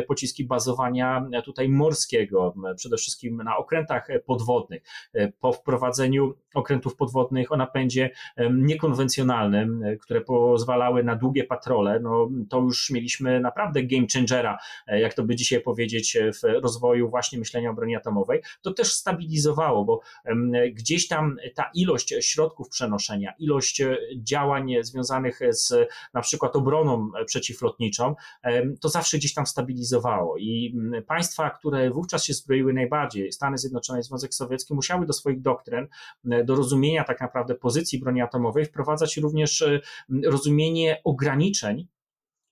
[0.08, 4.84] pociski bazowania tutaj morskiego, przede wszystkim na okrętach podwodnych.
[5.14, 8.10] E, po wprowadzeniu okrętów podwodnych o napędzie
[8.52, 15.00] niekonwencjonalnym, e, które pozwalały na długie patrole, no to już mieliśmy naprawdę game changera, e,
[15.00, 18.42] jak to by dzisiaj powiedzieć, w rozwoju właśnie myślenia o broni atomowej.
[18.62, 20.02] To też stabilizowało, bo
[20.72, 23.82] gdzieś tam ta ilość środków przenoszenia, ilość
[24.16, 28.16] działań związanych z na przykład obroną przeciwlotniczą
[28.82, 30.38] to zawsze gdzieś tam stabilizowało.
[30.38, 35.14] I mm, państwa, które wówczas się zbroiły najbardziej, Stany Zjednoczone i Związek Sowiecki, musiały do
[35.14, 35.88] swoich doktryn,
[36.24, 39.64] do rozumienia tak naprawdę pozycji broni atomowej, wprowadzać również
[40.26, 41.88] rozumienie ograniczeń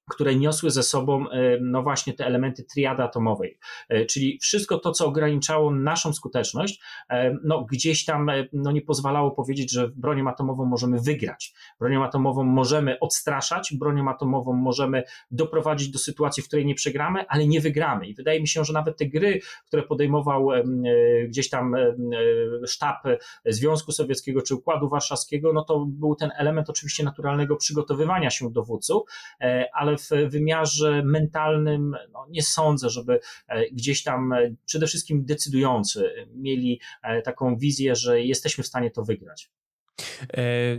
[0.10, 3.58] które niosły ze sobą, e, no właśnie, te elementy triady atomowej,
[3.90, 9.32] e, czyli wszystko to, co ograniczało naszą skuteczność, e, no gdzieś tam no nie pozwalało
[9.32, 11.54] powiedzieć, że bronią atomową możemy wygrać.
[11.80, 17.48] Bronią atomową możemy odstraszać, bronią atomową możemy doprowadzić do sytuacji, w której nie przegramy, ale
[17.48, 18.08] nie wygramy.
[18.08, 20.50] I wydaje mi się, że nawet te gry, które podejmował
[21.28, 21.76] gdzieś tam
[22.68, 23.04] sztab
[23.46, 29.04] Związku Sowieckiego czy Układu Warszawskiego, no to był ten element oczywiście naturalnego przygotowywania się dowódców,
[29.74, 33.20] ale ale w wymiarze mentalnym no, nie sądzę, żeby
[33.72, 34.34] gdzieś tam
[34.66, 36.82] przede wszystkim decydujący mieli
[37.24, 39.52] taką wizję, że jesteśmy w stanie to wygrać.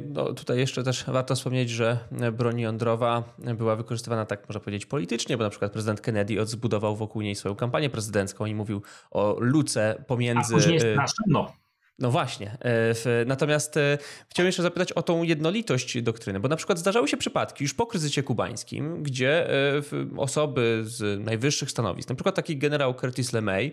[0.08, 1.98] No, tutaj jeszcze też warto wspomnieć, że
[2.32, 7.22] broń jądrowa była wykorzystywana tak można powiedzieć politycznie, bo na przykład prezydent Kennedy odzbudował wokół
[7.22, 10.54] niej swoją kampanię prezydencką i mówił o luce pomiędzy...
[10.54, 11.63] A później straszono.
[11.98, 12.58] No właśnie.
[12.60, 17.16] E, natomiast e, chciałem jeszcze zapytać o tą jednolitość doktryny, bo na przykład zdarzały się
[17.16, 19.82] przypadki już po kryzysie kubańskim, gdzie e,
[20.16, 23.72] osoby z najwyższych stanowisk, na przykład taki generał Curtis LeMay,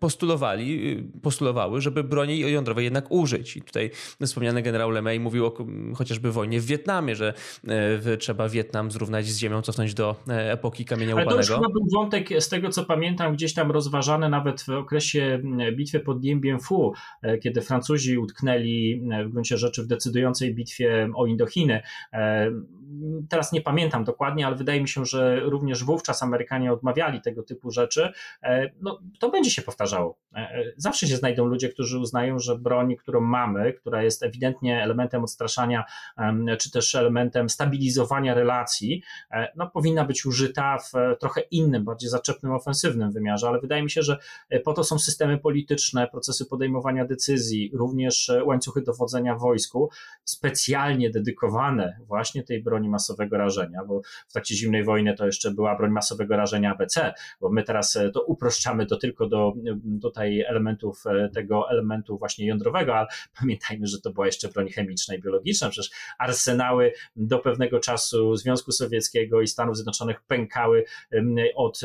[0.00, 3.56] postulowali, postulowały, żeby broni jądrowej jednak użyć.
[3.56, 3.90] I tutaj
[4.26, 5.54] wspomniany generał LeMay mówił o
[5.96, 7.34] chociażby wojnie w Wietnamie, że
[8.18, 11.36] trzeba Wietnam zrównać z ziemią, cofnąć do epoki kamienia łupanego.
[11.36, 15.42] Ale to już był wątek, z tego co pamiętam, gdzieś tam rozważany nawet w okresie
[15.76, 16.94] bitwy pod Dien Bien Phu,
[17.42, 21.82] kiedy Francuzi utknęli e, w gruncie rzeczy w decydującej bitwie o Indochiny.
[22.88, 27.42] E, teraz nie pamiętam dokładnie, ale wydaje mi się, że również wówczas Amerykanie odmawiali tego
[27.42, 28.12] typu rzeczy.
[28.80, 30.18] No, to będzie się powtarzało.
[30.76, 35.84] Zawsze się znajdą ludzie, którzy uznają, że broń, którą mamy, która jest ewidentnie elementem odstraszania,
[36.58, 39.02] czy też elementem stabilizowania relacji,
[39.56, 44.02] no, powinna być użyta w trochę innym, bardziej zaczepnym, ofensywnym wymiarze, ale wydaje mi się,
[44.02, 44.18] że
[44.64, 49.90] po to są systemy polityczne, procesy podejmowania decyzji, również e, łańcuchy dowodzenia wojsku,
[50.24, 55.76] specjalnie dedykowane właśnie tej broni masowego rażenia, bo w trakcie zimnej wojny to jeszcze była
[55.76, 59.52] broń masowego rażenia ABC, bo my teraz e, to uproszczamy to tylko do
[60.02, 63.06] tutaj elementów e, tego elementu właśnie jądrowego, ale
[63.40, 68.72] pamiętajmy, że to była jeszcze broń chemiczna i biologiczna, przecież arsenały do pewnego czasu Związku
[68.72, 70.84] Sowieckiego i Stanów Zjednoczonych pękały
[71.56, 71.80] od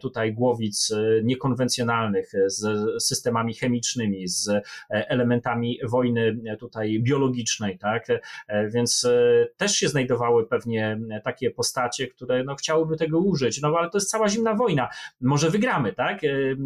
[0.00, 2.62] tutaj głowic niekonwencjonalnych z
[3.02, 4.50] systemami chemicznymi, z
[4.90, 8.06] E, elementami wojny tutaj biologicznej, tak?
[8.48, 9.88] E, więc e, też się
[10.32, 14.54] znajdowały pewnie takie postacie, które no, chciałyby tego użyć, no ale to jest cała zimna
[14.54, 14.88] wojna,
[15.20, 16.20] może wygramy, tak?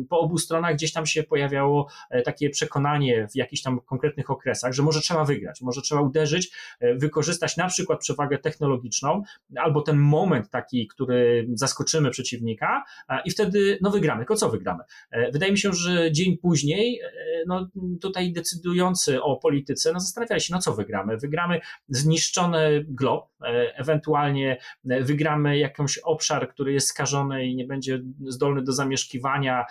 [0.08, 1.88] Po obu stronach gdzieś tam się pojawiało
[2.24, 6.50] takie przekonanie w jakichś tam konkretnych okresach, że może trzeba wygrać, może trzeba uderzyć,
[6.80, 9.22] wykorzystać na przykład przewagę technologiczną,
[9.56, 12.84] albo ten moment taki, który zaskoczymy przeciwnika
[13.24, 14.20] i wtedy no wygramy.
[14.20, 14.84] Tylko co wygramy?
[15.32, 17.00] Wydaje mi się, że dzień później
[17.46, 17.68] no,
[18.00, 21.16] tutaj decydujący o polityce, no zastanawiali się, no co wygramy?
[21.16, 24.56] Wygramy zniszczony glob, e, ewentualnie
[24.88, 29.64] e, wygramy jakiś obszar, który jest skażony i nie będzie zdolny do zamieszkiwania,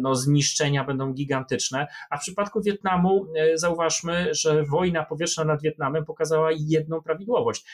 [0.00, 6.04] no zniszczenia będą gigantyczne, a w przypadku Wietnamu e, zauważmy, że wojna powietrzna nad Wietnamem
[6.04, 7.66] pokazała jedną prawidłowość.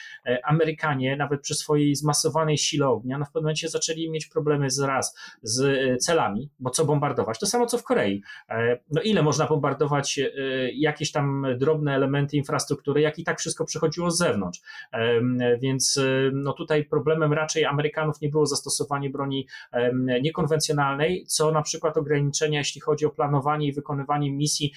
[0.45, 4.81] Amerykanie nawet przy swojej zmasowanej sile ognia, no w pewnym momencie zaczęli mieć problemy z
[4.81, 5.67] raz z
[6.05, 7.39] celami, bo co bombardować?
[7.39, 8.23] To samo co w Korei.
[8.91, 10.31] No ile można bombardować e,
[10.73, 14.61] jakieś tam drobne elementy infrastruktury, jak i tak wszystko przychodziło z zewnątrz.
[15.61, 19.47] Więc e, no tutaj problemem raczej Amerykanów nie było zastosowanie broni
[20.23, 24.73] niekonwencjonalnej, co na przykład ograniczenia, jeśli chodzi o planowanie i wykonywanie misji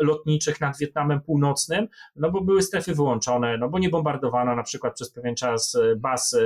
[0.00, 4.94] lotniczych nad Wietnamem Północnym, no bo były strefy wyłączone, no bo nie bombardowano na przykład
[4.94, 6.36] przez pewien czas e, baz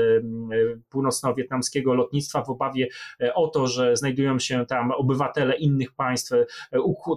[0.89, 2.89] północno-wietnamskiego lotnictwa w obawie
[3.35, 6.33] o to, że znajdują się tam obywatele innych państw,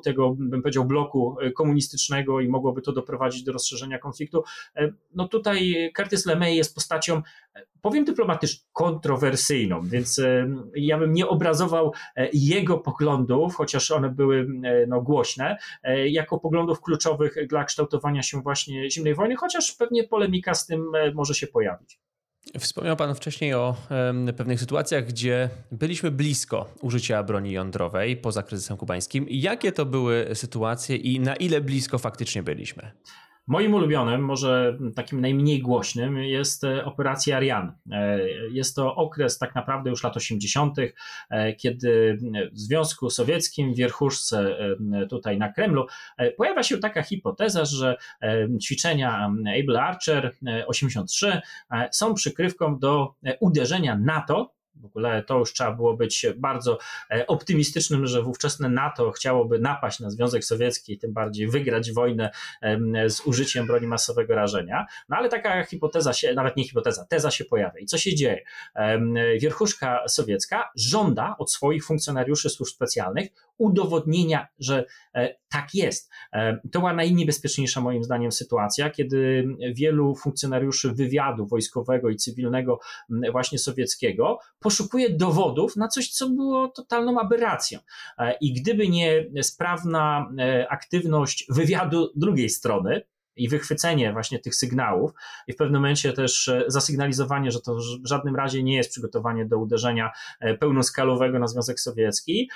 [0.03, 4.43] tego bym powiedział, bloku e, komunistycznego i mogłoby to doprowadzić do rozszerzenia konfliktu.
[4.75, 7.21] E, no tutaj Curtis LeMay jest postacią,
[7.55, 10.21] e, powiem dyplomatycznie, kontrowersyjną, więc
[10.75, 11.93] ja bym nie obrazował
[12.33, 14.47] jego poglądów, chociaż one były
[14.87, 15.57] no, głośne,
[16.07, 21.33] jako poglądów kluczowych dla kształtowania się właśnie zimnej wojny, chociaż pewnie polemika z tym może
[21.33, 21.99] się pojawić.
[22.59, 23.75] Wspomniał Pan wcześniej o
[24.37, 29.25] pewnych sytuacjach, gdzie byliśmy blisko użycia broni jądrowej poza kryzysem kubańskim.
[29.29, 32.91] Jakie to były sytuacje i na ile blisko faktycznie byliśmy?
[33.47, 37.71] Moim ulubionym, może takim najmniej głośnym, jest e, operacja Ariane.
[37.91, 40.77] E, jest to okres tak naprawdę już lat 80.,
[41.29, 42.17] e, kiedy
[42.51, 44.57] w Związku Sowieckim, w wierchuszce
[45.09, 45.85] tutaj na Kremlu,
[46.37, 47.97] pojawia się taka hipoteza, że
[48.61, 49.31] ćwiczenia
[49.63, 50.35] Able Archer
[50.67, 51.41] 83
[51.91, 56.77] są przykrywką do uderzenia NATO w ogóle to już trzeba było być bardzo
[57.11, 62.31] e, optymistycznym, że ówczesne NATO chciałoby napaść na Związek Sowiecki, tym bardziej wygrać wojnę
[63.07, 64.85] z użyciem broni masowego rażenia.
[65.09, 67.79] No ale taka hipoteza się, nawet nie hipoteza, teza się pojawia.
[67.79, 68.43] I co się dzieje?
[69.41, 73.27] Wierchuszka sowiecka żąda od swoich funkcjonariuszy służb specjalnych
[73.57, 76.11] udowodnienia, że e, tak jest.
[76.33, 82.79] E, to była najniebezpieczniejsza moim zdaniem sytuacja, kiedy wielu funkcjonariuszy wywiadu wojskowego i cywilnego
[83.31, 87.79] właśnie sowieckiego poszukuje dowodów na coś, co było totalną aberracją.
[88.17, 90.29] E, I gdyby nie sprawna
[90.69, 93.01] aktywność wywiadu drugiej strony,
[93.37, 95.11] i wychwycenie właśnie tych sygnałów
[95.47, 99.57] i w pewnym momencie też zasygnalizowanie, że to w żadnym razie nie jest przygotowanie do
[99.57, 100.11] uderzenia
[100.59, 102.49] pełnoskalowego na Związek Sowiecki,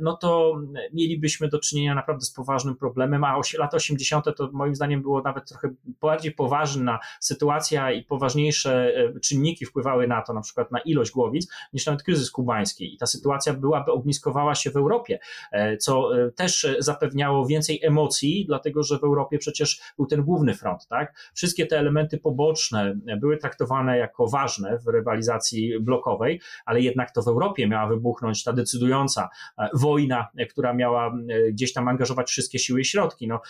[0.00, 0.60] no to
[0.92, 4.24] mielibyśmy do czynienia naprawdę z poważnym problemem, a lata 80.
[4.36, 5.70] to moim zdaniem było nawet trochę
[6.00, 8.92] bardziej poważna sytuacja i poważniejsze
[9.22, 12.94] czynniki wpływały na to, na przykład na ilość głowic, niż nawet kryzys kubański.
[12.94, 15.18] I ta sytuacja byłaby ogniskowała się w Europie,
[15.52, 20.54] e, co e, też zapewniało więcej emocji, dlatego że w Europie przecież był ten główny
[20.54, 21.30] front, tak?
[21.34, 27.28] Wszystkie te elementy poboczne były traktowane jako ważne w rywalizacji blokowej, ale jednak to w
[27.28, 31.14] Europie miała wybuchnąć ta decydująca e, wojna, która miała
[31.52, 33.28] gdzieś tam angażować wszystkie siły i środki.
[33.28, 33.40] No,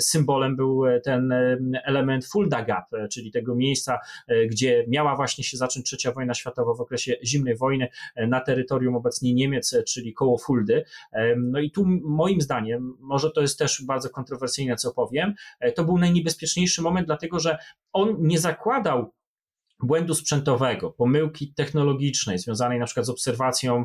[0.00, 1.32] symbolem był ten
[1.84, 3.98] element Fulda Gap, czyli tego miejsca,
[4.50, 9.34] gdzie miała właśnie się zacząć trzecia wojna światowa w okresie zimnej wojny na terytorium obecnie
[9.34, 10.84] Niemiec, czyli koło Fuldy.
[11.36, 15.84] No i tu moim zdaniem, może to jest też bardzo kontrowersyjne, co powiem, e, to
[15.84, 17.58] był najniebezpieczniejszy moment, dlatego że
[17.92, 19.12] on nie zakładał
[19.82, 23.84] błędu sprzętowego, pomyłki technologicznej związanej na przykład z obserwacją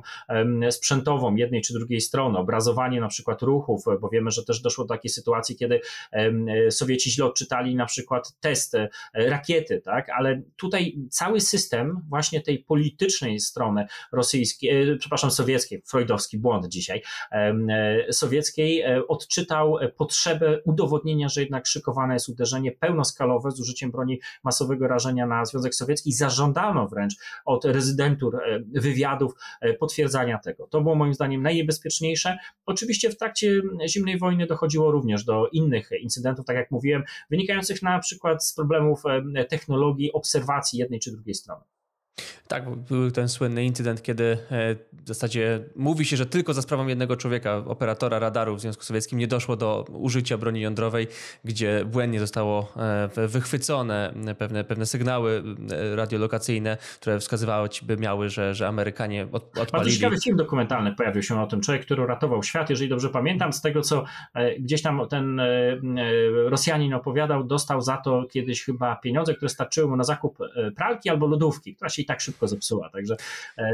[0.71, 4.93] sprzętową jednej czy drugiej strony, obrazowanie na przykład ruchów, bo wiemy, że też doszło do
[4.93, 5.81] takiej sytuacji, kiedy
[6.69, 12.59] Sowieci źle odczytali na przykład test e, rakiety, tak, ale tutaj cały system właśnie tej
[12.59, 17.01] politycznej strony rosyjskiej, e, przepraszam, sowieckiej, freudowski błąd dzisiaj,
[17.31, 17.55] e,
[18.11, 25.27] sowieckiej odczytał potrzebę udowodnienia, że jednak szykowane jest uderzenie pełnoskalowe z użyciem broni masowego rażenia
[25.27, 27.13] na Związek Sowiecki Sowiecki zażądano wręcz
[27.45, 30.67] od rezydentur e, wywiadów e, potwierdzania tego.
[30.67, 32.37] To było moim zdaniem najniebezpieczniejsze.
[32.65, 37.99] Oczywiście w trakcie zimnej wojny dochodziło również do innych incydentów, tak jak mówiłem, wynikających na
[37.99, 39.01] przykład z problemów
[39.35, 41.63] e, technologii obserwacji jednej czy drugiej strony.
[42.47, 46.87] Tak, był ten słynny incydent, kiedy e, w zasadzie mówi się, że tylko za sprawą
[46.87, 51.07] jednego człowieka, operatora radaru w Związku Sowieckim, nie doszło do użycia broni jądrowej,
[51.45, 52.71] gdzie błędnie zostało
[53.17, 59.71] e, wychwycone pewne, pewne sygnały e, radiolokacyjne, które wskazywały, by miały, że, że Amerykanie odpalili.
[59.71, 61.61] Bardzo ciekawy film dokumentalny pojawił się o tym.
[61.61, 64.03] Człowiek, który uratował świat, jeżeli dobrze pamiętam, z tego co
[64.59, 65.41] gdzieś tam ten
[66.45, 70.37] Rosjanin opowiadał, dostał za to kiedyś chyba pieniądze, które starczyły mu na zakup
[70.75, 72.89] pralki albo lodówki, która się i tak szybko zepsuła.
[72.89, 73.15] Także
[73.57, 73.65] e,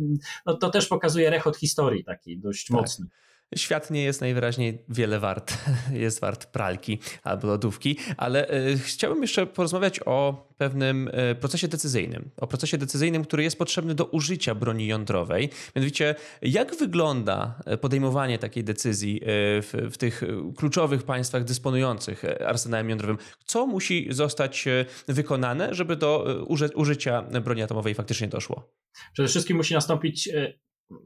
[0.46, 2.76] no, to też pokazuje rechot historii taki dość tak.
[2.76, 3.06] mocny.
[3.54, 5.58] Świat nie jest najwyraźniej wiele wart.
[5.92, 12.30] Jest wart pralki albo lodówki, ale y, chciałbym jeszcze porozmawiać o pewnym y, procesie decyzyjnym.
[12.36, 15.50] O procesie decyzyjnym, który jest potrzebny do użycia broni jądrowej.
[15.76, 20.22] Mianowicie, jak wygląda podejmowanie takiej decyzji w, w tych
[20.56, 23.18] kluczowych państwach dysponujących arsenałem jądrowym?
[23.44, 24.64] Co musi zostać
[25.08, 28.72] wykonane, żeby do użycia broni atomowej faktycznie doszło?
[29.12, 30.30] Przede wszystkim musi nastąpić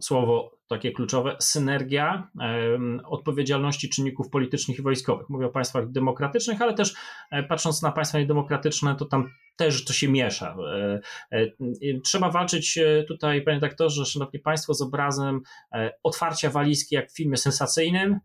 [0.00, 2.28] słowo takie kluczowe, synergia
[3.04, 5.28] odpowiedzialności czynników politycznych i wojskowych.
[5.28, 6.94] Mówię o państwach demokratycznych, ale też
[7.30, 10.56] e, patrząc na państwa niedemokratyczne, to tam też to się miesza.
[10.72, 11.46] E, e,
[12.04, 15.40] trzeba walczyć tutaj, panie doktorze, szanowni państwo, z obrazem
[16.02, 18.20] otwarcia walizki jak w filmie sensacyjnym,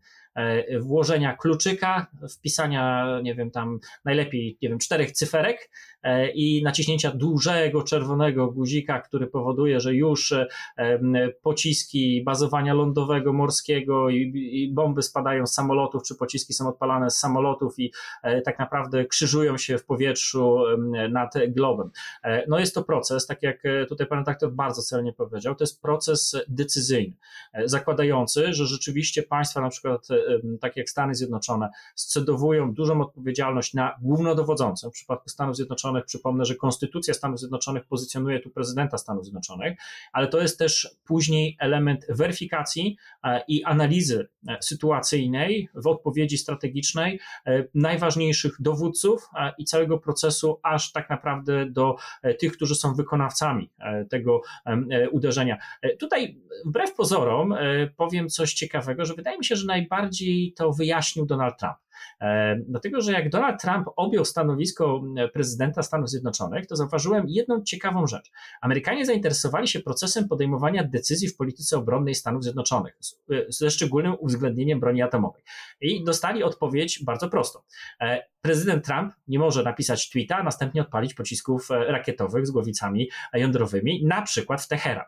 [0.80, 2.06] włożenia kluczyka,
[2.38, 5.70] wpisania, nie wiem, tam najlepiej, nie wiem, czterech cyferek
[6.34, 10.46] i naciśnięcia dużego czerwonego guzika, który powoduje, że już e,
[11.42, 17.18] pociski bazowania lądowego, morskiego i, i bomby spadają z samolotów, czy pociski są odpalane z
[17.18, 17.92] samolotów i
[18.22, 20.58] e, tak naprawdę krzyżują się w powietrzu
[21.10, 21.90] nad globem.
[22.48, 26.36] No jest to proces, tak jak tutaj pan redaktor bardzo celnie powiedział, to jest proces
[26.48, 27.16] decyzyjny,
[27.64, 30.08] zakładający, że rzeczywiście państwa, na przykład
[30.60, 36.54] tak jak Stany Zjednoczone, scedowują dużą odpowiedzialność na głównodowodzącą, w przypadku Stanów Zjednoczonych Przypomnę, że
[36.54, 39.78] Konstytucja Stanów Zjednoczonych pozycjonuje tu prezydenta Stanów Zjednoczonych,
[40.12, 47.20] ale to jest też później element weryfikacji e, i analizy e, sytuacyjnej w odpowiedzi strategicznej
[47.46, 49.28] e, najważniejszych dowódców
[49.58, 51.96] i całego procesu, aż tak naprawdę do
[52.38, 53.70] tych, którzy są wykonawcami
[54.10, 54.42] tego
[55.10, 55.58] uderzenia.
[55.98, 57.54] Tutaj, wbrew pozorom,
[57.96, 61.76] powiem coś ciekawego, że wydaje mi się, że najbardziej to wyjaśnił Donald Trump.
[62.20, 68.06] E, dlatego, że jak Donald Trump objął stanowisko prezydenta Stanów Zjednoczonych, to zauważyłem jedną ciekawą
[68.06, 68.30] rzecz.
[68.60, 72.98] Amerykanie zainteresowali się procesem podejmowania decyzji w polityce obronnej Stanów Zjednoczonych,
[73.48, 75.42] ze szczególnym uwzględnieniem broni atomowej.
[75.80, 77.58] I dostali odpowiedź bardzo prostą.
[78.46, 83.10] E, prezydent Trump nie może napisać tweeta, a następnie odpalić pocisków e, rakietowych z głowicami
[83.34, 85.04] jądrowymi, na przykład w Teheran.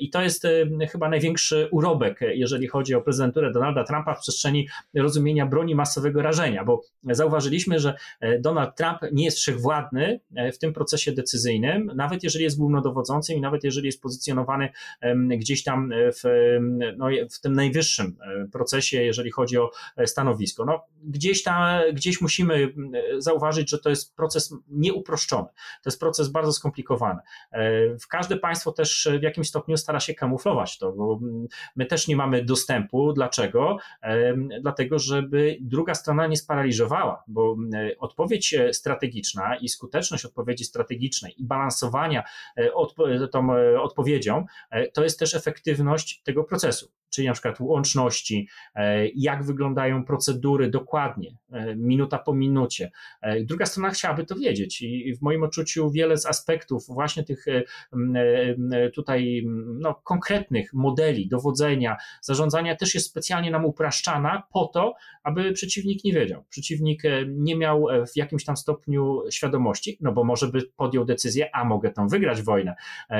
[0.00, 0.46] I to jest
[0.90, 6.64] chyba największy urobek, jeżeli chodzi o prezydenturę Donalda Trumpa w przestrzeni rozumienia broni masowego rażenia,
[6.64, 12.22] bo zauważyliśmy, że e, Donald Trump nie jest wszechwładny e, w tym procesie decyzyjnym, nawet
[12.22, 14.68] jeżeli jest głównodowodzącym i nawet jeżeli jest pozycjonowany
[15.28, 16.22] gdzieś tam e, w,
[16.96, 18.16] no, w tym najwyższym
[18.52, 19.70] procesie, jeżeli chodzi o
[20.06, 20.64] stanowisko.
[20.64, 25.48] No, gdzieś tam, gdzieś musimy musimy zauważyć, że to jest proces nieuproszczony.
[25.82, 27.20] To jest proces bardzo skomplikowany.
[28.00, 31.20] W każde państwo też w jakimś stopniu stara się kamuflować to, bo
[31.76, 33.12] my też nie mamy dostępu.
[33.12, 33.76] Dlaczego?
[34.60, 37.56] Dlatego, żeby druga strona nie sparaliżowała, bo
[37.98, 42.24] odpowiedź strategiczna i skuteczność odpowiedzi strategicznej i balansowania
[43.32, 43.48] tą
[43.80, 44.46] odpowiedzią
[44.92, 51.36] to jest też efektywność tego procesu czyli na przykład łączności, e, jak wyglądają procedury dokładnie,
[51.52, 52.90] e, minuta po minucie.
[53.22, 57.44] E, druga strona chciałaby to wiedzieć i w moim odczuciu wiele z aspektów właśnie tych
[58.94, 59.46] tutaj
[59.80, 66.12] no, konkretnych modeli dowodzenia, zarządzania też jest specjalnie nam upraszczana po to, aby przeciwnik nie
[66.12, 66.44] wiedział.
[66.48, 71.64] Przeciwnik nie miał w jakimś tam stopniu świadomości, no bo może by podjął decyzję, a
[71.64, 72.74] mogę tam wygrać wojnę,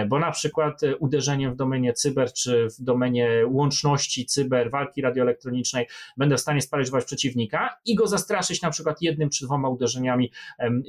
[0.08, 5.86] bo na przykład uderzeniem w domenie cyber czy w domenie łączności łączności, cyber, walki radioelektronicznej,
[6.16, 10.32] będę w stanie sparaliżować przeciwnika i go zastraszyć na przykład jednym czy dwoma uderzeniami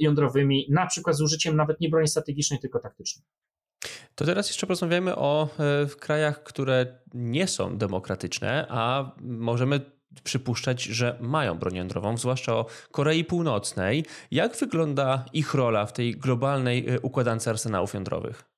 [0.00, 3.24] jądrowymi, na przykład z użyciem nawet nie broni strategicznej, tylko taktycznej.
[4.14, 9.80] To teraz jeszcze porozmawiajmy o e, krajach, które nie są demokratyczne, a możemy
[10.24, 14.04] przypuszczać, że mają broń jądrową, zwłaszcza o Korei Północnej.
[14.30, 18.53] Jak wygląda ich rola w tej globalnej e, układance arsenałów jądrowych?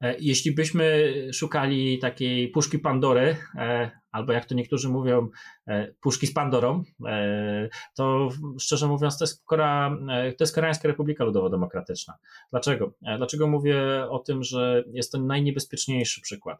[0.00, 5.28] E, jeśli byśmy szukali takiej puszki Pandory, e, albo jak to niektórzy mówią,
[5.66, 6.82] e, puszki z Pandorą,
[7.96, 8.28] to
[8.60, 12.14] szczerze mówiąc, to jest, Korea, to jest Koreańska Republika Ludowo-Demokratyczna.
[12.50, 12.92] Dlaczego?
[13.16, 16.58] Dlaczego mówię o tym, że jest to najniebezpieczniejszy przykład?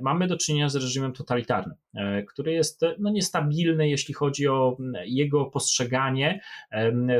[0.00, 1.76] Mamy do czynienia z reżimem totalitarnym,
[2.28, 6.40] który jest no, niestabilny, jeśli chodzi o jego postrzeganie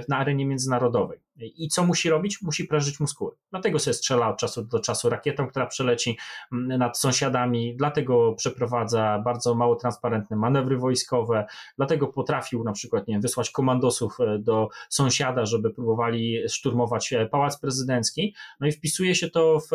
[0.08, 1.18] na arenie międzynarodowej.
[1.36, 2.42] I co musi robić?
[2.42, 3.32] Musi prężyć muskuły.
[3.50, 6.18] Dlatego sobie strzela od czasu do czasu rakietą, która przeleci
[6.52, 13.20] mm, nad sąsiadami, dlatego przeprowadza bardzo mało transparentne manewry wojskowe, dlatego potrafił na przykład nie
[13.20, 18.34] wysłać komandosów e, do sąsiada, żeby próbowali szturmować e, pałac prezydencki.
[18.60, 19.70] No i wpisuje się to w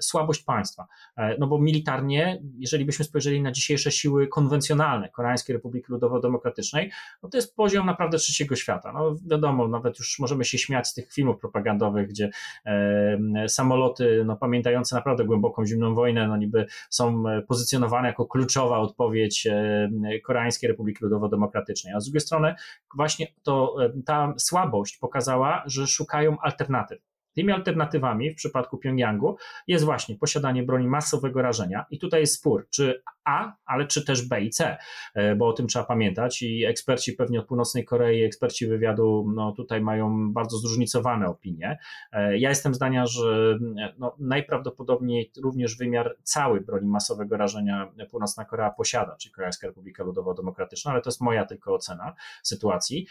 [0.00, 0.86] słabość państwa.
[1.16, 6.90] E, no bo militarnie, jeżeli byśmy spojrzeli na dzisiejsze siły konwencjonalne Koreańskiej Republiki Ludowo-Demokratycznej,
[7.22, 8.92] no to jest poziom naprawdę trzeciego świata.
[8.92, 12.30] No wiadomo, nawet już możemy się śmiać z tych tych filmów propagandowych, gdzie
[12.66, 18.78] e, samoloty, no, pamiętające naprawdę głęboką zimną wojnę, no niby są e, pozycjonowane jako kluczowa
[18.78, 19.90] odpowiedź e,
[20.24, 21.92] Koreańskiej Republiki Ludowo-Demokratycznej.
[21.96, 22.54] A z drugiej strony
[22.96, 23.76] właśnie to,
[24.06, 27.11] ta słabość pokazała, że szukają alternatyw.
[27.34, 32.66] Tymi alternatywami w przypadku Pjongjangu jest właśnie posiadanie broni masowego rażenia i tutaj jest spór,
[32.70, 34.76] czy A, ale czy też B i C,
[35.14, 39.52] e, bo o tym trzeba pamiętać i eksperci pewnie od północnej Korei, eksperci wywiadu no,
[39.52, 41.78] tutaj mają bardzo zróżnicowane opinie.
[42.12, 43.58] E, ja jestem zdania, że
[43.98, 50.90] no, najprawdopodobniej również wymiar cały broni masowego rażenia północna Korea posiada, czyli Koreańska Republika Ludowo-Demokratyczna,
[50.90, 53.06] ale to jest moja tylko ocena sytuacji.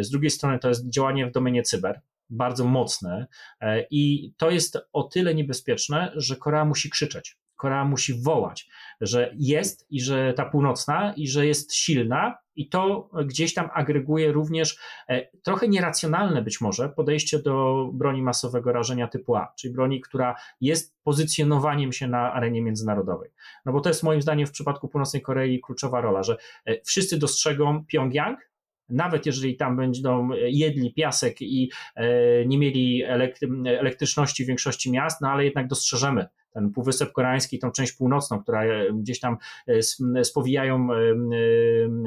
[0.00, 3.26] Z drugiej strony to jest działanie w domenie cyber, bardzo mocne
[3.60, 7.36] e, i to jest o tyle niebezpieczne, że Korea musi krzyczeć.
[7.56, 8.68] Korea musi wołać,
[9.00, 14.32] że jest i że ta północna i że jest silna i to gdzieś tam agreguje
[14.32, 20.00] również e, trochę nieracjonalne być może podejście do broni masowego rażenia typu A, czyli broni,
[20.00, 23.30] która jest pozycjonowaniem się na arenie międzynarodowej.
[23.64, 27.18] No bo to jest moim zdaniem w przypadku Północnej Korei kluczowa rola, że e, wszyscy
[27.18, 28.45] dostrzegą Pjongjang,
[28.88, 33.02] nawet jeżeli tam będą jedli piasek i e, nie mieli
[33.66, 38.64] elektryczności w większości miast, no ale jednak dostrzeżemy ten Półwysep Koreański, tą część północną, która
[38.64, 40.88] e, gdzieś tam e, spowijają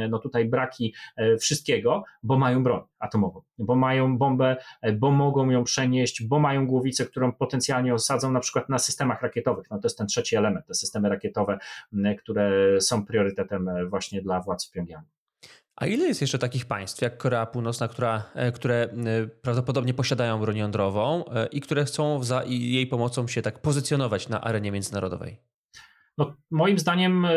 [0.10, 0.94] no tutaj braki
[1.40, 4.58] wszystkiego, bo mają broń atomową, bo mają bombę,
[4.94, 9.68] bo mogą ją przenieść, bo mają głowicę, którą potencjalnie osadzą na przykład na systemach rakietowych.
[9.72, 11.60] No to jest ten trzeci element, te systemy rakietowe,
[12.20, 12.52] które
[12.82, 15.19] są priorytetem właśnie dla władz Pjongjangu.
[15.80, 20.40] A ile jest jeszcze takich państw jak Korea Północna, która, e, które e, prawdopodobnie posiadają
[20.40, 25.38] broń jądrową e, i które chcą za jej pomocą się tak pozycjonować na arenie międzynarodowej?
[26.18, 27.28] No, moim zdaniem,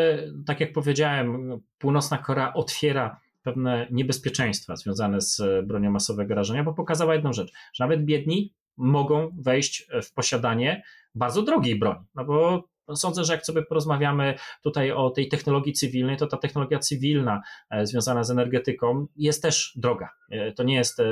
[0.45, 7.13] tak jak powiedziałem, Północna Korea otwiera pewne niebezpieczeństwa związane z bronią masowego rażenia, bo pokazała
[7.15, 10.83] jedną rzecz, że nawet biedni mogą wejść w posiadanie
[11.15, 12.63] bardzo drogiej broni, no bo
[12.95, 17.85] sądzę, że jak sobie porozmawiamy tutaj o tej technologii cywilnej, to ta technologia cywilna e,
[17.85, 20.09] związana z energetyką jest też droga.
[20.29, 21.03] E, to nie jest, e,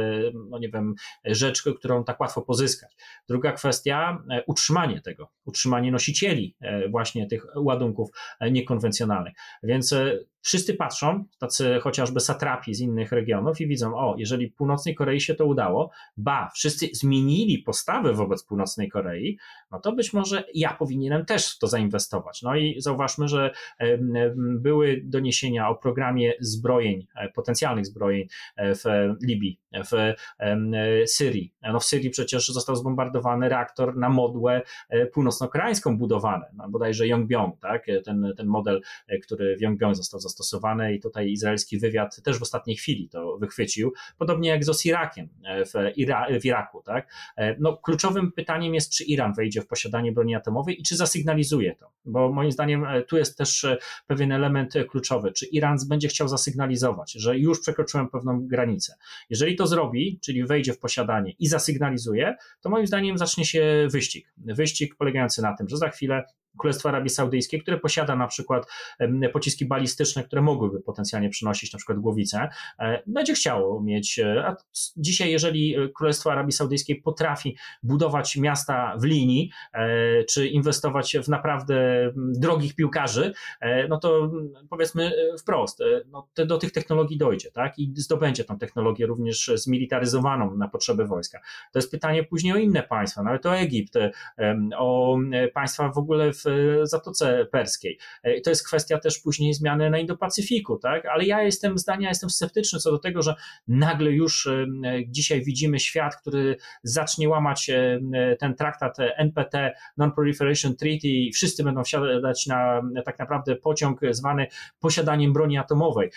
[0.49, 0.95] no nie wiem,
[1.25, 2.95] rzecz, którą tak łatwo pozyskać.
[3.29, 6.55] Druga kwestia, utrzymanie tego, utrzymanie nosicieli
[6.89, 8.09] właśnie tych ładunków
[8.51, 9.33] niekonwencjonalnych.
[9.63, 9.95] Więc
[10.41, 15.35] wszyscy patrzą, tacy chociażby satrapi z innych regionów i widzą, o, jeżeli północnej Korei się
[15.35, 19.37] to udało, ba, wszyscy zmienili postawę wobec północnej Korei,
[19.71, 22.41] no to być może ja powinienem też to zainwestować.
[22.41, 23.51] No i zauważmy, że
[24.37, 28.83] były doniesienia o programie zbrojeń, potencjalnych zbrojeń w
[29.23, 29.59] Libii,
[29.91, 30.13] w
[31.05, 31.53] Syrii.
[31.61, 34.61] No w Syrii przecież został zbombardowany reaktor na modłę
[35.13, 37.85] północno-koreańską budowany, no bodajże Yongbyon, tak?
[38.05, 38.81] ten, ten model,
[39.23, 43.93] który w Yongbyon został zastosowany i tutaj izraelski wywiad też w ostatniej chwili to wychwycił,
[44.17, 46.81] podobnie jak z Osirakiem w, Ira w Iraku.
[46.85, 47.13] Tak?
[47.59, 51.91] No, kluczowym pytaniem jest, czy Iran wejdzie w posiadanie broni atomowej i czy zasygnalizuje to,
[52.05, 53.67] bo moim zdaniem tu jest też
[54.07, 58.93] pewien element kluczowy, czy Iran będzie chciał zasygnalizować, że już przekroczyłem pewną granicę.
[59.29, 64.33] Jeżeli to zrobi, czyli wejdzie w posiadanie i zasygnalizuje, to moim zdaniem zacznie się wyścig.
[64.37, 66.23] Wyścig polegający na tym, że za chwilę
[66.57, 68.67] Królestwo Arabii Saudyjskiej, które posiada na przykład
[69.33, 72.49] pociski balistyczne, które mogłyby potencjalnie przynosić na przykład głowicę,
[72.79, 74.19] e, będzie chciało mieć.
[74.19, 74.55] E, a
[74.97, 82.11] dzisiaj, jeżeli Królestwo Arabii Saudyjskiej potrafi budować miasta w linii, e, czy inwestować w naprawdę
[82.15, 83.33] drogich piłkarzy,
[83.89, 84.31] no to
[84.69, 87.79] powiedzmy wprost, no do tych technologii dojdzie, tak?
[87.79, 91.39] I zdobędzie tą technologię również zmilitaryzowaną na potrzeby wojska.
[91.71, 93.93] To jest pytanie później o inne państwa, nawet o Egipt,
[94.77, 95.17] o
[95.53, 97.97] państwa w ogóle w w Zatoce Perskiej.
[98.23, 101.05] E, to jest kwestia też później zmiany na Indo-Pacyfiku, tak?
[101.05, 103.35] Ale ja jestem zdania, jestem sceptyczny co do tego, że
[103.67, 104.65] nagle już e,
[105.07, 107.99] dzisiaj widzimy świat, który zacznie łamać e,
[108.39, 114.47] ten traktat NPT, Non-Proliferation Treaty i wszyscy będą wsiadać na tak naprawdę pociąg zwany
[114.79, 116.11] posiadaniem broni atomowej.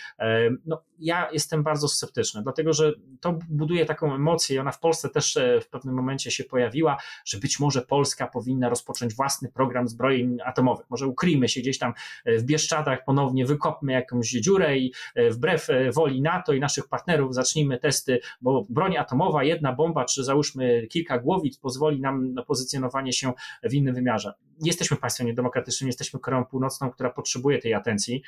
[0.66, 5.09] No, ja jestem bardzo sceptyczny, dlatego że to buduje taką emocję i ona w Polsce
[5.09, 10.13] też w pewnym momencie się pojawiła, że być może Polska powinna rozpocząć własny program zbrojny
[10.44, 10.86] atomowych.
[10.90, 11.92] Może ukryjmy się gdzieś tam
[12.24, 16.88] e, w Bieszczadach, ponownie wykopmy jakąś dziurę i e, wbrew e, woli NATO i naszych
[16.88, 22.42] partnerów zacznijmy testy, bo broń atomowa, jedna bomba, czy załóżmy kilka głowic pozwoli nam na
[22.42, 24.34] pozycjonowanie się w innym wymiarze.
[24.62, 28.22] Jesteśmy państwem niedemokratycznym, jesteśmy Koreą Północną, która potrzebuje tej atencji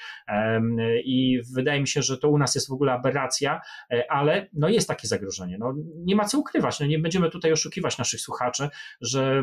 [1.05, 3.61] i wydaje mi się, że to u nas jest w ogóle aberracja,
[4.09, 5.59] ale no jest takie zagrożenie.
[5.59, 8.69] No, nie ma co ukrywać, no nie będziemy tutaj oszukiwać naszych słuchaczy,
[9.01, 9.43] że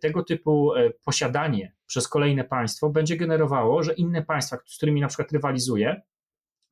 [0.00, 0.72] tego typu
[1.04, 6.02] posiadanie przez kolejne państwo będzie generowało, że inne państwa, z którymi na przykład rywalizuje,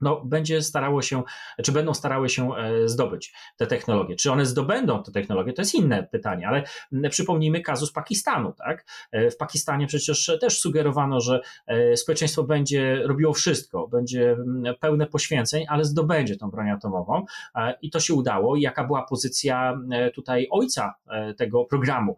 [0.00, 1.22] no, będzie starało się,
[1.64, 4.16] czy będą starały się e, zdobyć te technologie.
[4.16, 6.62] Czy one zdobędą te technologie, to jest inne pytanie, ale
[7.10, 8.86] przypomnijmy kazus Pakistanu, tak?
[9.12, 14.36] E, w Pakistanie przecież też sugerowano, że e, społeczeństwo będzie robiło wszystko, będzie
[14.80, 17.24] pełne poświęceń, ale zdobędzie tą broń atomową
[17.82, 18.56] i to się udało.
[18.56, 19.80] I jaka była pozycja
[20.14, 20.94] tutaj ojca
[21.36, 22.16] tego programu,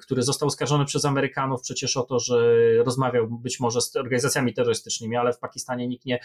[0.00, 2.36] który został oskarżony przez Amerykanów przecież o to, że
[2.84, 6.20] rozmawiał być może z organizacjami terrorystycznymi, ale w Pakistanie nikt nie,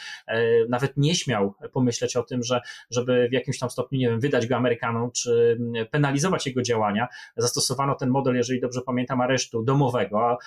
[0.70, 2.62] nawet nawet nie śmiał pomyśleć o tym, że,
[2.92, 5.58] żeby w jakimś tam stopniu, nie wiem, wydać go Amerykanom, czy
[5.92, 7.08] penalizować jego działania.
[7.38, 10.38] Zastosowano ten model, jeżeli dobrze pamiętam, aresztu domowego,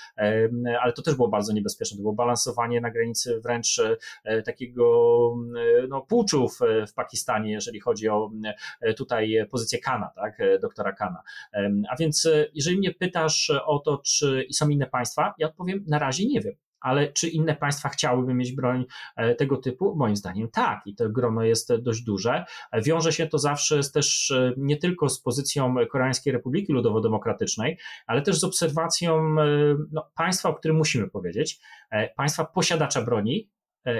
[0.80, 1.96] ale to też było bardzo niebezpieczne.
[1.96, 3.80] To było balansowanie na granicy wręcz
[4.24, 4.84] e, takiego
[5.88, 6.58] no, puczów
[6.88, 8.30] w Pakistanie, jeżeli chodzi o
[8.96, 11.22] tutaj pozycję Kana, tak, doktora Kana.
[11.90, 15.98] A więc e, jeżeli mnie pytasz o to, czy są inne państwa, ja odpowiem, na
[15.98, 18.84] razie nie wiem ale czy inne państwa chciałyby mieć broń
[19.16, 19.96] e, tego typu?
[19.96, 22.44] Moim zdaniem tak i to grono jest dość duże.
[22.84, 28.22] Wiąże się to zawsze z też e, nie tylko z pozycją Koreańskiej Republiki Ludowo-Demokratycznej, ale
[28.22, 29.46] też z obserwacją e,
[29.92, 31.60] no, państwa, o którym musimy powiedzieć,
[32.16, 33.50] państwa posiadacza broni,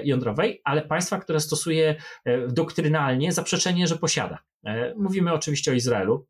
[0.04, 1.94] jądrowej, ale państwa, które stosuje
[2.48, 4.38] doktrynalnie zaprzeczenie, że posiada.
[4.96, 6.26] Mówimy oczywiście o Izraelu,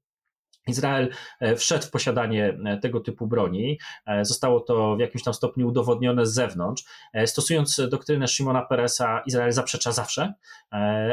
[0.66, 1.10] Izrael
[1.40, 3.78] e, wszedł w posiadanie e, tego typu broni.
[4.06, 6.84] E, zostało to w jakimś tam stopniu udowodnione z zewnątrz.
[7.26, 10.34] Stosując doktrynę Szymona Peresa, Izrael zaprzecza zawsze,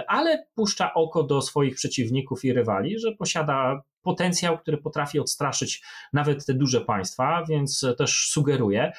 [0.08, 5.84] ale puszcza oko do swoich przeciwników i rywali, że posiada potencjał, który potrafi odstraszyć
[6.14, 8.92] nawet te duże państwa, więc też sugeruje.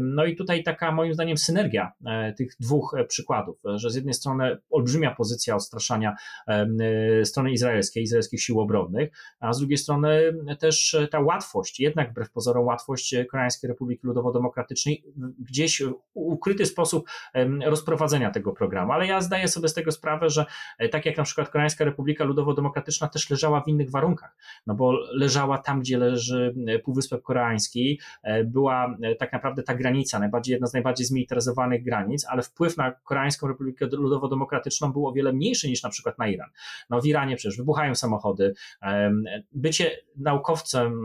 [0.00, 4.14] No i tutaj taka moim zdaniem synergia e, tych dwóch e, przykładów, że z jednej
[4.14, 6.16] strony olbrzymia pozycja odstraszania
[6.48, 12.30] e, strony izraelskiej, izraelskich sił obronnych, a z drugiej strony też ta łatwość, jednak wbrew
[12.30, 15.02] pozorom łatwość Koreańskiej Republiki Ludowo-Demokratycznej
[15.38, 15.82] gdzieś
[16.14, 17.08] ukryty sposób
[17.64, 18.92] rozprowadzenia tego programu.
[18.92, 20.46] Ale ja zdaję sobie z tego sprawę, że
[20.90, 24.36] tak jak na przykład Koreańska Republika Ludowo-Demokratyczna też leżała w innych warunkach
[24.66, 29.74] no bo leżała tam, gdzie leży e, Półwysep Koreański, e, była e, tak naprawdę ta
[29.74, 35.12] granica, najbardziej, jedna z najbardziej zmilitaryzowanych granic, ale wpływ na Koreańską Republikę Ludowo-Demokratyczną był o
[35.12, 36.50] wiele mniejszy niż na przykład na Iran.
[36.90, 38.54] No w Iranie przecież wybuchają samochody,
[39.52, 41.04] bycie naukowcem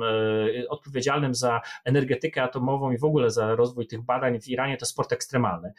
[0.69, 5.13] odpowiedzialnym za energetykę atomową i w ogóle za rozwój tych badań w Iranie to sport
[5.13, 5.73] ekstremalny,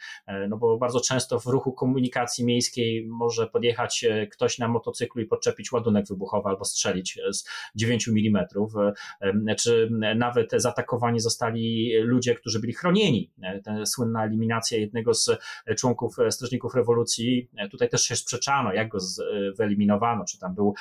[0.49, 5.71] no bo bardzo często w ruchu komunikacji miejskiej może podjechać ktoś na motocyklu i podczepić
[5.71, 7.43] ładunek wybuchowy albo strzelić z
[7.75, 8.45] 9 mm,
[9.59, 13.31] czy nawet zaatakowani zostali ludzie, którzy byli chronieni.
[13.63, 15.29] Ta słynna eliminacja jednego z
[15.77, 18.97] członków strażników rewolucji, tutaj też się sprzeczano, jak go
[19.57, 20.73] wyeliminowano, czy tam był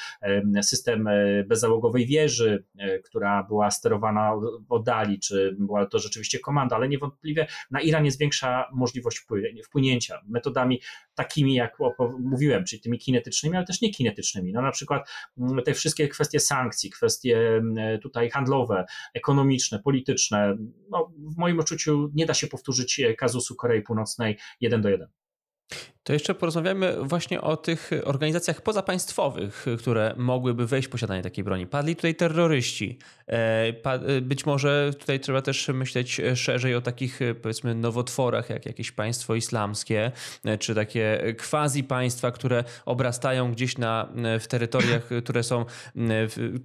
[0.62, 1.08] system
[1.46, 2.64] bezzałogowej wieży,
[3.04, 4.32] która była sterowana
[4.68, 9.26] oddali, czy była to rzeczywiście komanda, ale niewątpliwie na Iran jest większa możliwość
[9.64, 10.80] wpłynięcia metodami
[11.14, 11.78] takimi, jak
[12.20, 14.52] mówiłem, czyli tymi kinetycznymi, ale też nie kinetycznymi.
[14.52, 15.10] No na przykład
[15.64, 18.84] te wszystkie kwestie sankcji, kwestie mm, tutaj handlowe,
[19.14, 20.56] ekonomiczne, polityczne,
[20.90, 25.08] no w moim odczuciu nie da się powtórzyć kazusu Korei Północnej jeden do jeden.
[26.04, 31.66] To jeszcze porozmawiamy właśnie o tych organizacjach pozapaństwowych, które mogłyby wejść w posiadanie takiej broni.
[31.66, 32.98] Padli tutaj terroryści.
[33.28, 38.92] E, e, być może tutaj trzeba też myśleć szerzej o takich powiedzmy nowotworach, jak jakieś
[38.92, 40.12] państwo islamskie,
[40.44, 44.08] e, czy takie quasi państwa, które obrastają gdzieś na,
[44.40, 45.64] w terytoriach, które są,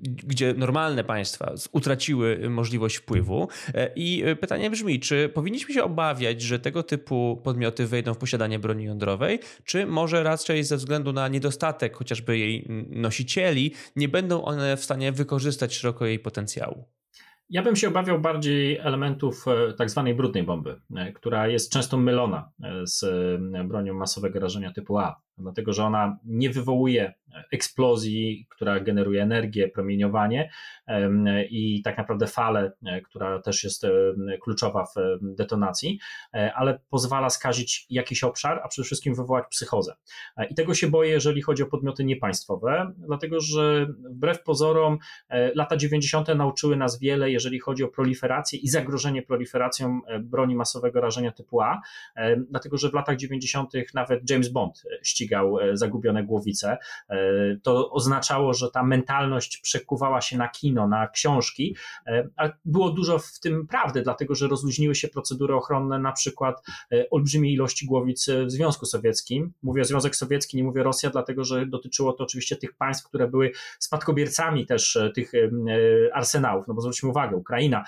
[0.02, 3.48] gdzie normalne państwa utraciły możliwość wpływu.
[3.96, 8.84] I pytanie brzmi, czy powinniśmy się obawiać, że tego typu podmioty wejdą w posiadanie broni
[8.84, 9.27] jądrowej?
[9.64, 15.12] Czy może raczej ze względu na niedostatek chociażby jej nosicieli, nie będą one w stanie
[15.12, 16.86] wykorzystać szeroko jej potencjału?
[17.50, 21.98] Ja bym się obawiał bardziej elementów e, tak zwanej brudnej bomby, e, która jest często
[21.98, 23.06] mylona e, z
[23.68, 27.14] bronią masowego rażenia typu A dlatego że ona nie wywołuje
[27.52, 30.50] eksplozji, która generuje energię, promieniowanie
[31.50, 33.86] i tak naprawdę falę, e, która też jest
[34.42, 36.00] kluczowa w detonacji,
[36.34, 39.96] e, ale pozwala skazić jakiś obszar, a przede wszystkim wywołać psychozę.
[40.38, 44.98] E, I tego się boję, jeżeli chodzi o podmioty niepaństwowe, dlatego że wbrew pozorom
[45.56, 46.28] lata 90.
[46.36, 51.82] nauczyły nas wiele, jeżeli chodzi o proliferację i zagrożenie proliferacją broni masowego rażenia typu A,
[52.50, 53.72] dlatego że w latach 90.
[53.94, 56.78] nawet James Bond ścigał ścigał e, zagubione głowice.
[57.10, 57.18] E,
[57.64, 61.76] to oznaczało, że ta mentalność przekuwała się na kino, na książki,
[62.08, 66.62] e, ale było dużo w tym prawdy, dlatego że rozluźniły się procedury ochronne, na przykład
[67.12, 69.54] olbrzymiej ilości głowic w Związku Sowieckim.
[69.64, 73.52] Mówię Związek Sowiecki, nie mówię Rosja, dlatego że dotyczyło to oczywiście tych państw, które były
[73.80, 75.32] spadkobiercami też tych
[76.14, 76.68] arsenałów.
[76.68, 77.84] No bo zwróćmy uwagę, Ukraina,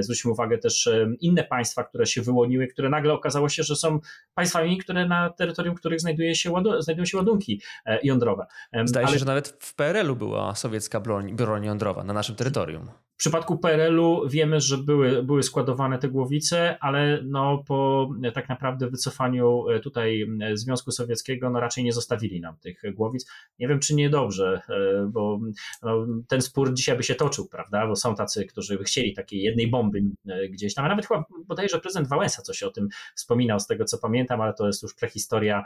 [0.00, 0.88] zwróćmy uwagę też
[1.20, 4.00] inne państwa, które się wyłoniły, które nagle okazało się, że są
[4.34, 6.52] państwami, które na terytorium których znajduje się
[6.84, 8.46] znajdują się ładunki e, jądrowe.
[8.84, 9.12] Zdaje Ale...
[9.12, 12.90] się, że nawet w PRL-u była sowiecka broń, broń jądrowa na naszym terytorium.
[13.14, 18.48] W przypadku PRL-u wiemy, że były, były składowane te głowice, ale no po e, tak
[18.48, 23.26] naprawdę wycofaniu e, tutaj Związku Sowieckiego no raczej nie zostawili nam tych głowic.
[23.58, 24.60] Nie wiem, czy niedobrze,
[25.08, 25.40] bo
[25.82, 27.86] no, ten spór dzisiaj by się toczył, prawda?
[27.86, 30.02] Bo są tacy, którzy by chcieli takiej jednej bomby
[30.50, 30.84] gdzieś tam.
[30.84, 34.54] A nawet chyba bodajże prezydent Wałęsa coś o tym wspominał, z tego co pamiętam, ale
[34.54, 35.64] to jest już prehistoria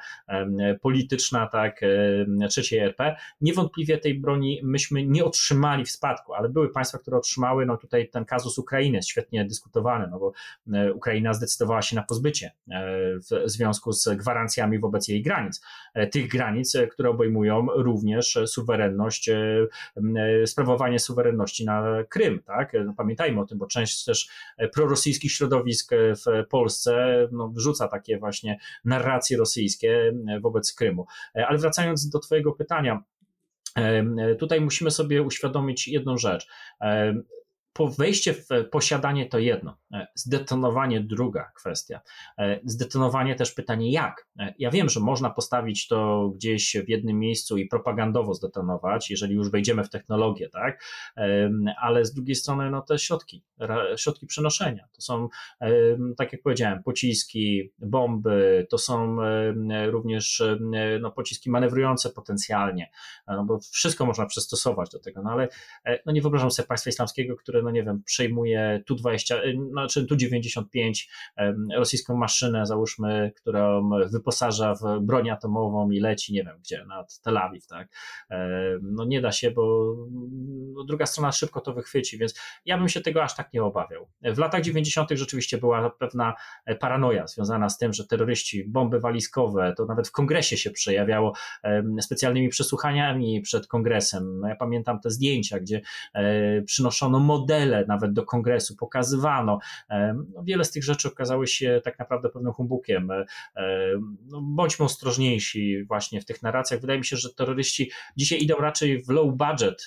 [0.81, 3.17] polityczna tak, e, trzeciej RP.
[3.41, 8.09] Niewątpliwie tej broni myśmy nie otrzymali w spadku, ale były państwa, które otrzymały, no tutaj
[8.09, 10.33] ten kazus Ukrainy jest świetnie dyskutowany, no bo
[10.73, 12.81] e, Ukraina zdecydowała się na pozbycie e,
[13.19, 15.61] w związku z gwarancjami wobec jej granic.
[16.13, 19.31] Tych granic, które obejmują również suwerenność,
[20.47, 22.73] sprawowanie suwerenności na Krym, tak?
[22.85, 24.29] No pamiętajmy o tym, bo część też
[24.73, 31.07] prorosyjskich środowisk w Polsce no, wrzuca takie właśnie narracje rosyjskie wobec Krymu.
[31.37, 33.18] E, ale wracając do Twojego pytania, e,
[34.39, 36.49] tutaj musimy sobie uświadomić jedną rzecz.
[37.87, 42.01] Wejście w posiadanie to jedno, e, zdetonowanie druga kwestia.
[42.39, 44.29] E, zdetonowanie też pytanie jak.
[44.39, 49.35] E, ja wiem, że można postawić to gdzieś w jednym miejscu i propagandowo zdetonować, jeżeli
[49.35, 50.85] już wejdziemy w technologię, tak?
[51.81, 53.45] Ale z drugiej strony, no te środki,
[53.97, 55.29] środki przenoszenia, to są,
[56.17, 59.17] tak jak powiedziałem, pociski, bomby, to są
[59.91, 60.43] również
[61.01, 62.91] no, pociski manewrujące potencjalnie,
[63.27, 65.49] no bo wszystko można przystosować do tego, no ale
[66.07, 70.93] no nie wyobrażam sobie państwa islamskiego, które no nie wiem, przejmuje Tu-20, y, znaczy Tu-95,
[71.77, 77.39] rosyjską maszynę, załóżmy, którą wyposaża w broń atomową i leci, nie wiem gdzie, nad Tel
[77.39, 77.89] Awiw, tak?
[78.83, 79.95] No nie da się, bo
[80.75, 84.09] no, druga strona szybko to wychwyci, więc ja bym się tego aż tak nie obawiał.
[84.23, 85.11] W latach 90.
[85.11, 86.35] rzeczywiście była pewna
[86.67, 91.33] e, paranoja związana z tym, że terroryści, bomby walizkowe, to nawet w kongresie się przejawiało
[92.01, 94.41] specjalnymi przesłuchaniami przed kongresem.
[94.41, 95.81] No ja pamiętam te zdjęcia, gdzie
[96.15, 99.59] e, przynoszono model modele nawet do kongresu pokazywano.
[100.35, 103.11] No, wiele z tych rzeczy okazały się tak naprawdę pewnym humbukiem.
[104.27, 106.81] No, bądźmy ostrożniejsi właśnie w tych narracjach.
[106.81, 109.87] Wydaje mi się, że terroryści dzisiaj idą raczej w low budget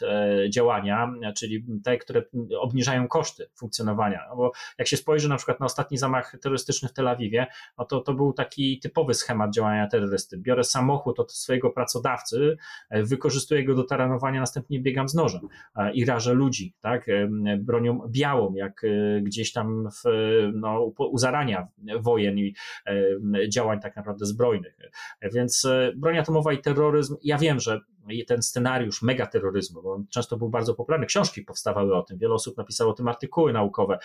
[0.49, 2.23] działania, czyli te, które
[2.59, 4.25] obniżają koszty funkcjonowania.
[4.29, 7.47] No bo jak się spojrzy na przykład na ostatni zamach terrorystyczny w Tel Awiwie,
[7.77, 10.37] no to, to był taki typowy schemat działania terrorysty.
[10.37, 12.57] Biorę samochód od swojego pracodawcy,
[12.91, 15.41] wykorzystuję go do taranowania, następnie biegam z nożem
[15.93, 17.05] i rażę ludzi, tak,
[17.57, 20.09] bronią białą, jak e, gdzieś tam w,
[20.53, 21.67] no, u zarania
[21.99, 22.55] wojen i
[23.49, 24.77] działań tak naprawdę zbrojnych.
[25.33, 27.79] Więc e, broń atomowa i terroryzm, ja wiem, że
[28.27, 32.57] ten scenariusz megaterroryzmu, bo on często był bardzo popularny, książki powstawały o tym, wiele osób
[32.57, 33.99] napisało o tym artykuły naukowe.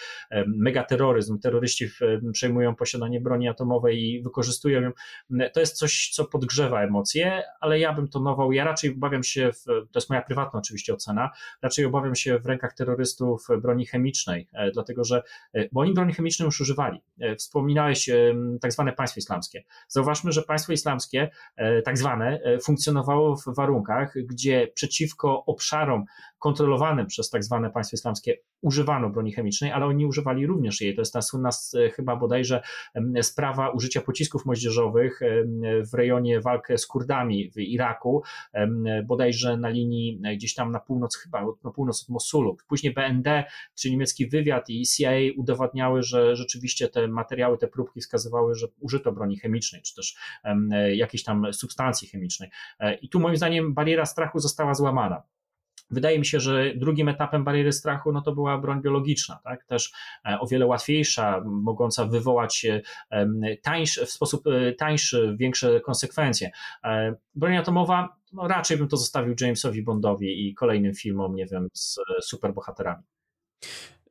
[0.47, 1.89] Megaterroryzm, terroryści
[2.33, 4.91] przejmują posiadanie broni atomowej i wykorzystują ją.
[5.55, 9.65] To jest coś, co podgrzewa emocje, ale ja bym tonował, ja raczej obawiam się, w,
[9.65, 11.31] to jest moja prywatna oczywiście ocena,
[11.63, 15.23] raczej obawiam się w rękach terrorystów broni chemicznej, e, dlatego że,
[15.53, 17.03] e, bo oni broni chemicznej już używali.
[17.21, 18.11] E, wspominałeś
[18.61, 19.65] tak zwane państwo islamskie.
[19.89, 21.31] Zauważmy, że państwo islamskie,
[21.85, 23.86] tak zwane, funkcjonowało w warunkach,
[24.17, 26.05] gdzie przeciwko obszarom
[26.39, 30.95] kontrolowanym przez tak zwane państwo islamskie używano broni chemicznej, ale oni używali również jej.
[30.95, 31.51] To jest ta słynna
[31.95, 32.63] chyba bodajże
[33.23, 35.21] sprawa użycia pocisków moździerzowych
[35.93, 38.23] w rejonie walki z Kurdami w Iraku,
[39.05, 42.57] bodajże na linii e, gdzieś tam na północ, chyba na północ od Mosulu.
[42.69, 48.55] Później BND, czy niemiecki wywiad i CIA udowadniały, że rzeczywiście te materiały, te próbki wskazywały,
[48.55, 52.51] że użyto broni chemicznej, czy też e, jakiejś tam substancji chemicznej.
[52.81, 55.23] E, I tu moim zdaniem bariera strachu została złamana.
[55.91, 59.65] Wydaje mi się, że drugim etapem bariery strachu no to była broń biologiczna, tak?
[59.65, 59.93] też
[60.29, 62.67] e, o wiele łatwiejsza, mogąca wywołać
[63.11, 66.51] e, tańszy, w sposób e, tańszy większe konsekwencje.
[67.35, 71.99] Broń atomowa, no raczej bym to zostawił Jamesowi Bondowi i kolejnym filmom, nie wiem, z
[72.21, 73.03] superbohaterami.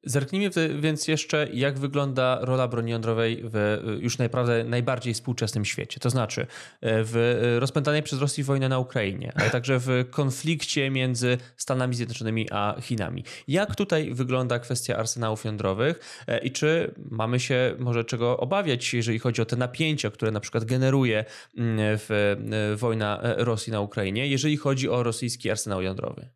[0.05, 0.49] Zerknijmy
[0.79, 5.99] więc jeszcze, jak wygląda rola broni jądrowej w już naprawdę najbardziej współczesnym świecie.
[5.99, 6.45] To znaczy e,
[6.81, 12.75] w rozpętanej przez Rosję wojnie na Ukrainie, ale także w konflikcie między Stanami Zjednoczonymi a
[12.81, 13.23] Chinami.
[13.47, 19.19] Jak tutaj wygląda kwestia arsenałów jądrowych e, i czy mamy się może czego obawiać, jeżeli
[19.19, 21.25] chodzi o te napięcia, które na przykład generuje
[21.57, 26.29] mm, w e, wojna Rosji na Ukrainie, jeżeli chodzi o rosyjski arsenał jądrowy?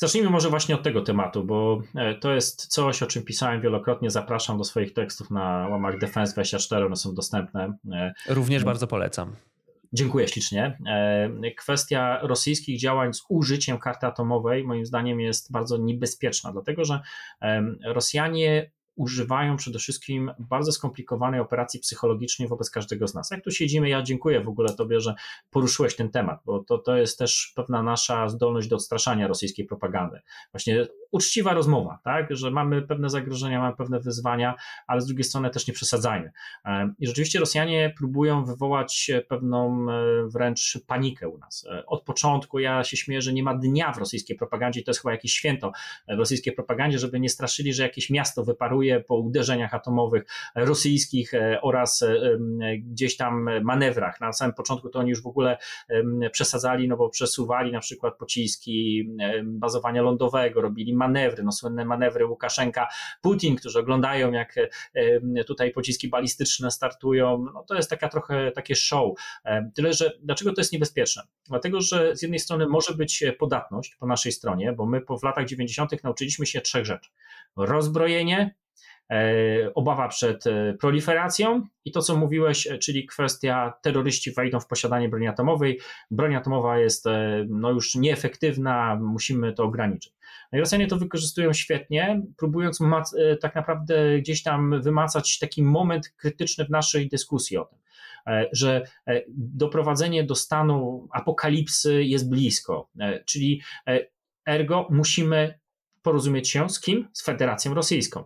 [0.00, 4.10] Zacznijmy może właśnie od tego tematu, bo e, to jest coś, o czym pisałem wielokrotnie.
[4.10, 7.74] Zapraszam do swoich tekstów na łamach Defense24, one są dostępne.
[7.92, 9.36] E, Również bardzo polecam.
[9.92, 10.78] Dziękuję ślicznie.
[10.86, 17.00] E, kwestia rosyjskich działań z użyciem karty atomowej, moim zdaniem, jest bardzo niebezpieczna, dlatego że
[17.84, 18.70] Rosjanie
[19.00, 23.30] używają przede wszystkim bardzo skomplikowanej operacji psychologicznej wobec każdego z nas.
[23.30, 25.14] Jak tu siedzimy, ja dziękuję w ogóle Tobie, że
[25.50, 30.20] poruszyłeś ten temat, bo to, to jest też pewna nasza zdolność do odstraszania rosyjskiej propagandy.
[30.52, 34.54] Właśnie uczciwa rozmowa, tak, że mamy pewne zagrożenia, mamy pewne wyzwania,
[34.86, 36.32] ale z drugiej strony też nie przesadzajmy.
[36.64, 41.66] E, I rzeczywiście Rosjanie próbują wywołać pewną e, wręcz panikę u nas.
[41.70, 45.00] E, od początku ja się śmieję, że nie ma dnia w rosyjskiej propagandzie, to jest
[45.00, 45.72] chyba jakieś święto
[46.08, 51.32] w rosyjskiej propagandzie, żeby nie straszyli, że jakieś miasto wyparuje po uderzeniach atomowych rosyjskich
[51.62, 52.04] oraz
[52.78, 54.20] gdzieś tam manewrach.
[54.20, 55.58] Na samym początku to oni już w ogóle
[56.32, 59.10] przesadzali, no bo przesuwali na przykład pociski
[59.44, 62.88] bazowania lądowego, robili manewry, no słynne manewry Łukaszenka,
[63.22, 68.74] Putin, którzy oglądają jak e, tutaj pociski balistyczne startują, no to jest taka trochę takie
[68.74, 69.18] show.
[69.44, 71.22] E, tyle, że dlaczego to jest niebezpieczne?
[71.48, 75.22] Dlatego, że z jednej strony może być podatność po naszej stronie, bo my po w
[75.22, 76.04] latach 90.
[76.04, 77.10] nauczyliśmy się trzech rzeczy.
[77.56, 78.69] Rozbrojenie, E,
[79.74, 85.08] obawa przed e, proliferacją i to, co mówiłeś, e, czyli kwestia terroryści wejdą w posiadanie
[85.08, 85.80] broni atomowej.
[86.10, 87.04] Broń atomowa jest
[87.48, 90.12] no, już nieefektywna, musimy to ograniczyć.
[90.52, 92.78] No i Rosjanie to wykorzystują świetnie, próbując
[93.40, 97.78] tak naprawdę gdzieś tam wymacać taki moment krytyczny w naszej dyskusji o tym
[98.52, 98.82] że
[99.28, 102.88] doprowadzenie do stanu apokalipsy jest blisko,
[103.24, 103.62] czyli
[104.46, 105.58] ergo musimy
[106.02, 107.08] porozumieć się z kim?
[107.12, 108.24] Z Federacją Rosyjską.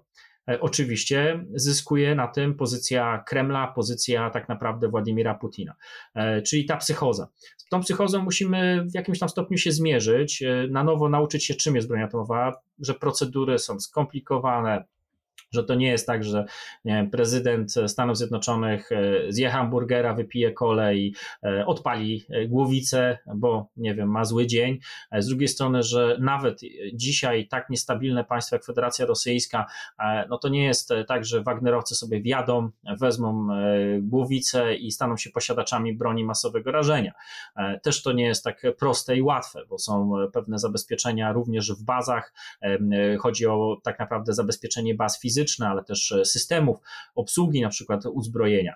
[0.49, 5.75] E, oczywiście zyskuje na tym pozycja Kremla, pozycja tak naprawdę Władimira Putina,
[6.15, 7.29] e, czyli ta psychoza.
[7.57, 11.55] Z tą psychozą musimy w jakimś tam stopniu się zmierzyć, e, na nowo nauczyć się,
[11.55, 14.85] czym jest broń atomowa, że procedury są skomplikowane,
[15.55, 16.45] że to nie jest tak, że
[16.85, 23.69] wiem, prezydent Stanów Zjednoczonych e, zje hamburgera, wypije kole i e, odpali e, głowicę, bo
[23.77, 24.79] nie wiem, ma zły dzień.
[25.19, 26.61] Z drugiej strony, że nawet
[26.93, 29.67] dzisiaj tak niestabilne państwo jak Federacja Rosyjska,
[30.31, 33.49] no to nie jest tak, że Wagnerowcy sobie wjadą, wezmą
[34.01, 37.13] głowicę i staną się posiadaczami broni masowego rażenia.
[37.83, 42.33] Też to nie jest tak proste i łatwe, bo są pewne zabezpieczenia również w bazach.
[43.21, 45.19] Chodzi o tak naprawdę zabezpieczenie baz
[45.69, 46.79] ale też e, systemów
[47.15, 48.75] obsługi, na przykład uzbrojenia.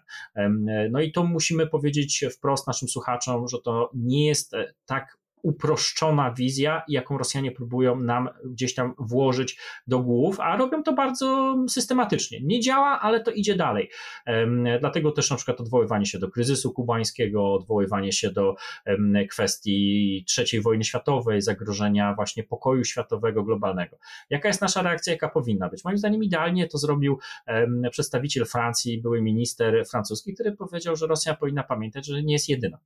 [0.91, 6.33] No i to musimy powiedzieć wprost naszym słuchaczom, że to nie jest e, tak uproszczona
[6.33, 12.41] wizja, jaką Rosjanie próbują nam gdzieś tam włożyć do głów, a robią to bardzo systematycznie.
[12.43, 13.91] Nie działa, ale to idzie dalej.
[14.81, 18.55] Dlatego też na przykład odwoływanie się do kryzysu kubańskiego, odwoływanie się do
[19.31, 23.99] kwestii III wojny światowej, zagrożenia właśnie pokoju światowego, globalnego.
[24.31, 25.85] Jaka jest nasza reakcja, jaka powinna być?
[25.85, 27.19] Moim zdaniem idealnie to zrobił
[27.91, 32.79] przedstawiciel Francji, były minister francuski, który powiedział, że Rosja powinna pamiętać, że nie jest jedyna.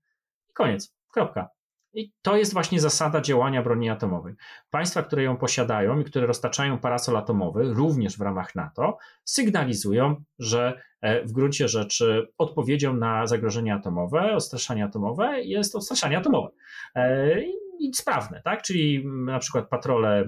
[0.50, 0.94] I koniec.
[1.10, 1.48] Kropka.
[1.94, 4.34] I to jest właśnie zasada działania broni atomowej.
[4.70, 10.82] Państwa, które ją posiadają i które roztaczają parasol atomowy, również w ramach NATO, sygnalizują, że
[11.00, 16.48] e, w gruncie rzeczy odpowiedzią na zagrożenie atomowe, odstraszanie atomowe jest odstraszanie atomowe.
[17.82, 18.62] I sprawne, tak?
[18.62, 20.24] Czyli na przykład patrole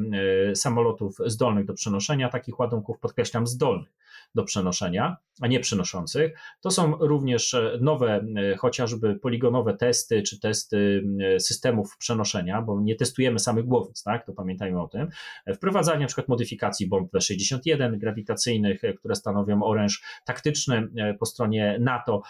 [0.51, 3.93] e, samolotów zdolnych do przenoszenia takich ładunków, podkreślam, zdolnych
[4.35, 6.33] do przenoszenia, a nie przynoszących.
[6.61, 11.05] To są również e, nowe, e, chociażby poligonowe testy, czy testy
[11.39, 14.27] systemów przenoszenia, bo nie testujemy samych głowic, tak?
[14.27, 15.09] To pamiętajmy o tym.
[15.55, 20.89] Wprowadzanie na przykład modyfikacji bomb B-61 grawitacyjnych, które stanowią oręż taktyczny
[21.19, 22.23] po stronie NATO,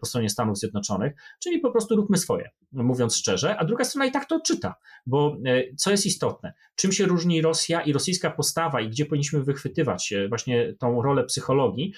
[0.00, 1.12] po stronie Stanów Zjednoczonych,
[1.42, 4.71] czyli po prostu róbmy swoje, mówiąc szczerze, a druga strona i tak to czyta,
[5.06, 5.36] bo
[5.76, 10.74] co jest istotne, czym się różni Rosja i rosyjska postawa i gdzie powinniśmy wychwytywać właśnie
[10.78, 11.94] tą rolę psychologii,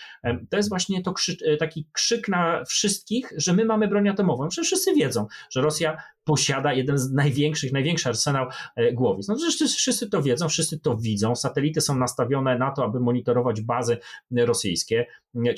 [0.51, 1.15] to jest właśnie to
[1.47, 4.49] e, taki krzyk na wszystkich, że my mamy broń atomową.
[4.49, 8.47] Przecież wszyscy wiedzą, że Rosja posiada jeden z największych, największy arsenał
[8.77, 9.29] e, głowic.
[9.29, 9.37] No
[9.69, 11.37] wszyscy, to wiedzą, wszyscy to widzą.
[11.37, 13.99] Satelity są nastawione na to, aby monitorować bazy
[14.31, 15.07] rosyjskie.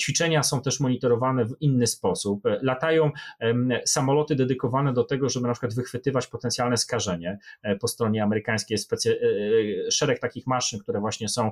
[0.01, 2.43] Ćwiczenia są też monitorowane w inny sposób.
[2.63, 3.11] Latają
[3.85, 7.39] samoloty dedykowane do tego, żeby na przykład wychwytywać potencjalne skażenie.
[7.63, 8.91] E, po stronie amerykańskiej jest
[9.91, 11.51] szereg takich maszyn, które właśnie są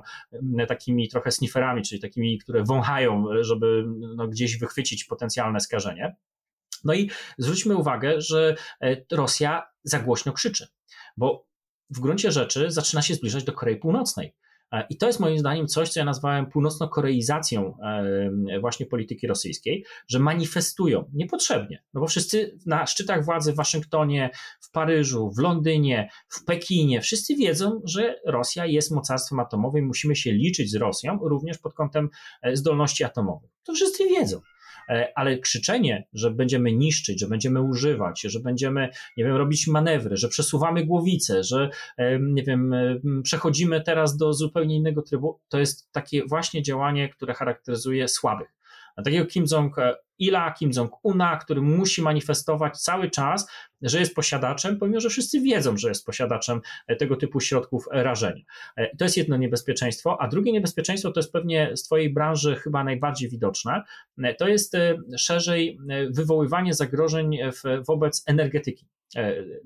[0.67, 3.83] takimi trochę snifferami, czyli takimi, które wąchają, żeby
[4.15, 6.15] no, gdzieś wychwycić potencjalne skażenie.
[6.85, 10.67] No i zwróćmy uwagę, że e, Rosja za głośno krzyczy,
[11.17, 11.47] bo
[11.89, 14.35] w gruncie rzeczy zaczyna się zbliżać do Korei Północnej.
[14.71, 19.85] E, I to jest moim zdaniem coś, co ja nazwałem północno-koreizacją e, właśnie polityki rosyjskiej,
[20.07, 24.29] że manifestują niepotrzebnie, no bo wszyscy na szczytach władzy w Waszyngtonie,
[24.61, 30.31] w Paryżu, w Londynie, w Pekinie, wszyscy wiedzą, że Rosja jest mocarstwem atomowym, musimy się
[30.31, 32.09] liczyć z Rosją również pod kątem
[32.53, 33.51] zdolności atomowych.
[33.63, 34.41] To wszyscy wiedzą.
[34.89, 40.17] E, ale krzyczenie, że będziemy niszczyć, że będziemy używać, że będziemy, nie wiem, robić manewry,
[40.17, 41.69] że przesuwamy głowicę, że,
[42.19, 42.75] nie wiem,
[43.23, 48.54] przechodzimy teraz do zupełnie innego trybu, to jest takie właśnie działanie, które charakteryzuje słabych.
[49.03, 49.75] Takiego Kim Jong
[50.19, 53.47] Ila, Kim Jong-una, który musi manifestować cały czas,
[53.81, 58.43] że jest posiadaczem, pomimo że wszyscy wiedzą, że jest posiadaczem e, tego typu środków rażenia.
[58.77, 62.83] E, to jest jedno niebezpieczeństwo, a drugie niebezpieczeństwo to jest pewnie z Twojej branży chyba
[62.83, 63.83] najbardziej widoczne,
[64.23, 64.77] e, to jest
[65.17, 65.79] szerzej
[66.09, 67.37] wywoływanie zagrożeń
[67.87, 68.87] wobec energetyki.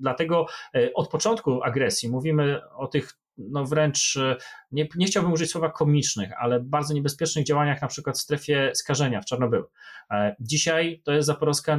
[0.00, 0.46] Dlatego
[0.94, 3.12] od początku agresji mówimy o tych
[3.50, 4.18] no wręcz,
[4.72, 9.20] nie, nie chciałbym użyć słowa komicznych, ale bardzo niebezpiecznych działaniach, na przykład w strefie skażenia
[9.20, 9.64] w Czarnobylu.
[10.40, 11.78] Dzisiaj to jest zaporowska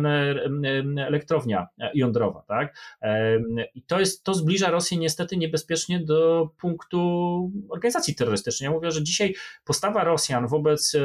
[0.98, 2.78] elektrownia jądrowa, tak?
[3.76, 8.66] I to, jest, to zbliża Rosję niestety niebezpiecznie do punktu organizacji terrorystycznej.
[8.66, 10.98] Ja mówię, że dzisiaj postawa Rosjan wobec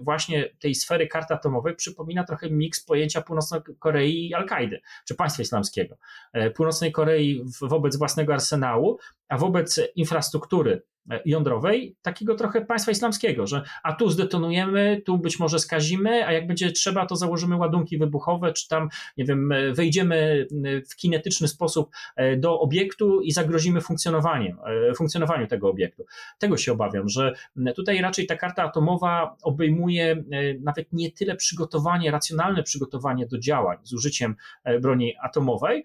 [0.00, 5.42] właśnie tej sfery kart atomowej przypomina trochę miks pojęcia Północnej Korei i Al-Kaidy, czy państwa
[5.42, 5.96] islamskiego.
[6.32, 10.80] E, Północnej Korei wobec własnego arsenału, a wobec infrastruktury
[11.24, 16.46] jądrowej, takiego trochę państwa islamskiego, że a tu zdetonujemy, tu być może skazimy, a jak
[16.46, 21.48] będzie trzeba, to założymy ładunki wybuchowe, czy tam, nie wiem, e, wejdziemy e, w kinetyczny
[21.48, 21.90] sposób
[22.36, 24.56] do obiektu i zagrozimy funkcjonowaniem,
[24.96, 26.06] funkcjonowaniu tego obiektu.
[26.38, 27.34] Tego się obawiam, że
[27.76, 30.24] tutaj raczej ta karta atomowa obejmuje
[30.60, 34.36] nawet nie tyle przygotowanie, racjonalne przygotowanie do działań z użyciem
[34.80, 35.84] broni atomowej,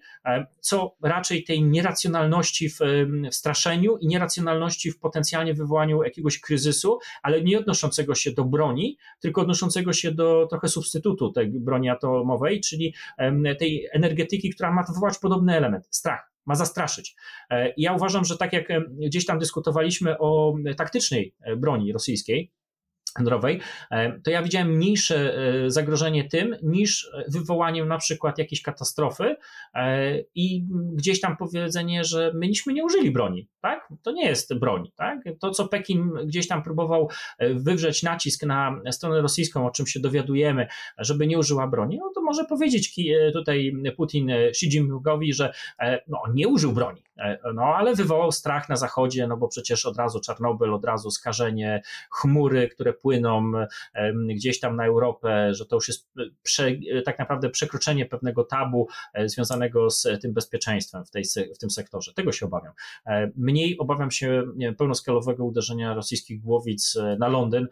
[0.60, 2.78] co raczej tej nieracjonalności w
[3.30, 9.40] straszeniu i nieracjonalności w potencjalnie wywołaniu jakiegoś kryzysu, ale nie odnoszącego się do broni, tylko
[9.40, 12.94] odnoszącego się do trochę substytutu tej broni atomowej, czyli
[13.58, 17.16] tej energetyki, która ma wywołać podobny element strach ma zastraszyć.
[17.50, 22.52] E, ja uważam, że tak jak gdzieś tam dyskutowaliśmy o taktycznej e, broni rosyjskiej,
[23.18, 23.60] jądrowej,
[23.90, 29.36] e, to ja widziałem mniejsze e, zagrożenie tym niż wywołaniem na przykład jakiejś katastrofy
[29.74, 33.88] e, i gdzieś tam powiedzenie, że myśmy nie użyli broni, tak?
[34.02, 35.18] To nie jest broń, tak?
[35.40, 37.08] To, co Pekin gdzieś tam próbował
[37.40, 40.66] wywrzeć nacisk na stronę rosyjską, o czym się dowiadujemy,
[40.98, 42.94] żeby nie użyła broni, no to może powiedzieć
[43.32, 45.52] tutaj Putin Xi Jinpingowi, że
[46.08, 47.02] no, nie użył broni,
[47.54, 51.82] no ale wywołał strach na zachodzie, no bo przecież od razu Czarnobyl, od razu skażenie,
[52.10, 53.52] chmury, które płyną
[54.28, 56.08] gdzieś tam na Europę, że to już jest
[56.42, 56.70] prze,
[57.04, 62.12] tak naprawdę przekroczenie pewnego tabu e, związanego z tym bezpieczeństwem w, tej, w tym sektorze.
[62.14, 62.72] Tego się obawiam.
[63.06, 67.68] E, mniej obawiam się wiem, pełnoskalowego uderzenia rosyjskich głowic e, na Londyn,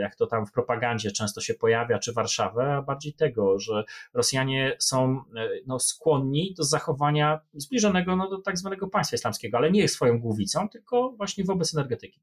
[0.00, 3.84] jak to tam w propagandzie często się pojawia, czy Warszawę, a bardziej tego, że
[4.14, 5.22] Rosjanie są
[5.66, 10.68] no, skłonni do zachowania zbliżonego no, do tak zwanego państwa islamskiego, ale nie swoją głowicą,
[10.68, 12.20] tylko właśnie wobec energetyki.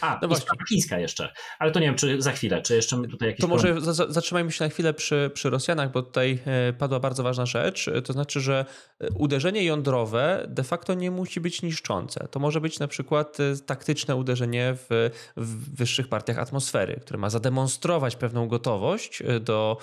[0.00, 0.48] A, no właśnie.
[0.68, 3.40] chińska jeszcze, ale to nie wiem, czy za chwilę, czy jeszcze tutaj jakieś...
[3.40, 7.46] To może zatrzymajmy się na chwilę przy, przy Rosjanach, bo tutaj e, padła bardzo ważna
[7.46, 8.64] rzecz, to znaczy, że
[9.00, 12.28] e, uderzenie jądrowe de facto nie musi być niszczące.
[12.30, 17.30] To może być na przykład e, taktyczne uderzenie w, w wyższych partiach atmosfery, które ma
[17.30, 19.78] zademonstrować pewną gotowość do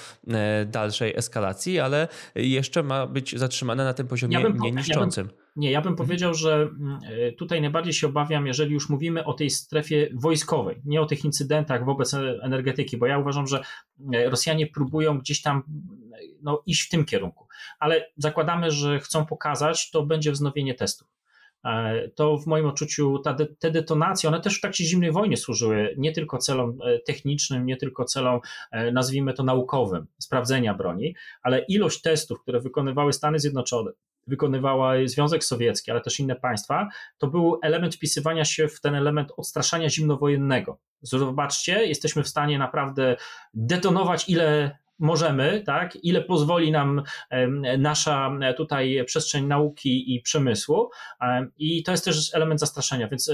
[0.66, 5.28] dalszej eskalacji, ale jeszcze ma być zatrzymane na tym poziomie ja bym, nie niszczącym.
[5.28, 6.08] Ja bym, nie, ja bym mhm.
[6.08, 10.82] powiedział, że mm, e, tutaj najbardziej się obawiam, jeżeli już mówimy o tej strefie wojskowej,
[10.86, 13.64] nie o tych incydentach wobec energetyki, bo ja uważam, że
[14.14, 15.64] e, Rosjanie próbują gdzieś tam
[16.42, 17.48] no, iść w tym kierunku,
[17.80, 21.08] ale zakładamy, że chcą pokazać, to będzie wznowienie testów.
[21.66, 25.38] E, to w moim odczuciu ta de, te detonacje, one też w trakcie zimnej wojny
[25.38, 28.40] służyły nie tylko celom technicznym, nie tylko celom,
[28.94, 33.92] nazwijmy to naukowym, sprawdzenia broni, ale ilość testów, które wykonywały Stany Zjednoczone,
[34.28, 39.32] wykonywała Związek Sowiecki, ale też inne państwa, to był element wpisywania się w ten element
[39.38, 40.80] odstraszania zimnowojennego.
[41.02, 43.16] Zobaczcie, jesteśmy w stanie naprawdę
[43.54, 47.04] detonować ile możemy, tak, ile pozwoli nam
[47.78, 50.90] nasza tutaj przestrzeń nauki i przemysłu.
[51.58, 53.32] I to jest też element zastraszenia, więc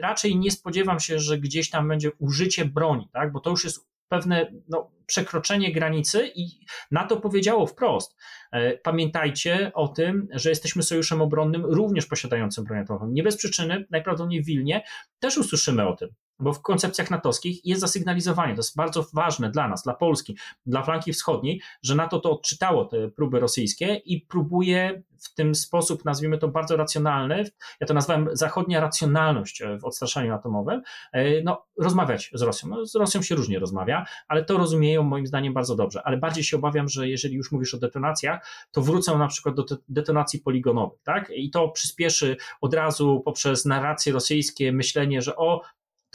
[0.00, 3.86] raczej nie spodziewam się, że gdzieś tam będzie użycie broni, tak, bo to już jest
[4.08, 8.16] pewne no, przekroczenie granicy i NATO powiedziało wprost.
[8.52, 13.08] E, pamiętajcie o tym, że jesteśmy sojuszem obronnym również posiadającym broń atomową.
[13.08, 14.82] Nie bez przyczyny, najprawdopodobniej w Wilnie
[15.18, 16.08] też usłyszymy o tym
[16.38, 20.82] bo w koncepcjach natowskich jest zasygnalizowanie, to jest bardzo ważne dla nas, dla Polski, dla
[20.82, 26.38] flanki wschodniej, że NATO to odczytało te próby rosyjskie i próbuje w tym sposób, nazwijmy
[26.38, 27.44] to bardzo racjonalny,
[27.80, 30.82] ja to nazwałem zachodnia racjonalność w odstraszaniu atomowym,
[31.12, 32.68] e, no, rozmawiać z Rosją.
[32.68, 36.02] No, z Rosją się różnie rozmawia, ale to rozumieją moim zdaniem bardzo dobrze.
[36.04, 39.64] Ale bardziej się obawiam, że jeżeli już mówisz o detonacjach, to wrócą na przykład do
[39.88, 41.32] detonacji poligonowych, tak?
[41.36, 45.62] I to przyspieszy od razu poprzez narracje rosyjskie myślenie, że o,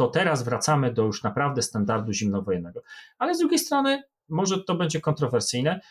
[0.02, 2.82] to teraz wracamy do już naprawdę standardu zimnowojennego.
[3.18, 5.82] Ale z drugiej strony, może to będzie kontrowersyjne,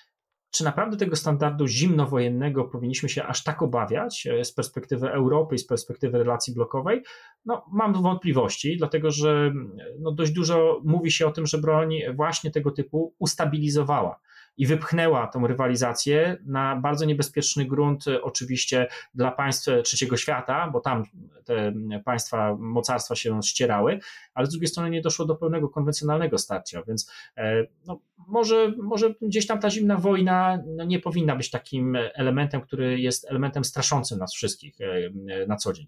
[0.50, 5.58] czy naprawdę tego standardu zimnowojennego powinniśmy się aż tak obawiać e, z perspektywy Europy i
[5.58, 7.02] z perspektywy relacji blokowej?
[7.44, 9.52] No, mam wątpliwości, dlatego że
[10.00, 14.20] no, dość dużo mówi się o tym, że broń właśnie tego typu ustabilizowała
[14.56, 20.80] i wypchnęła tą rywalizację na bardzo niebezpieczny grunt, e, oczywiście dla państw trzeciego świata, bo
[20.80, 21.04] tam
[21.44, 21.72] te
[22.04, 23.98] państwa, mocarstwa się ścierały,
[24.34, 29.14] ale z drugiej strony nie doszło do pełnego konwencjonalnego starcia, więc e, no, może, może
[29.22, 34.18] gdzieś tam ta zimna wojna no, nie powinna być takim elementem, który jest elementem straszącym
[34.18, 35.86] nas wszystkich e, na co dzień.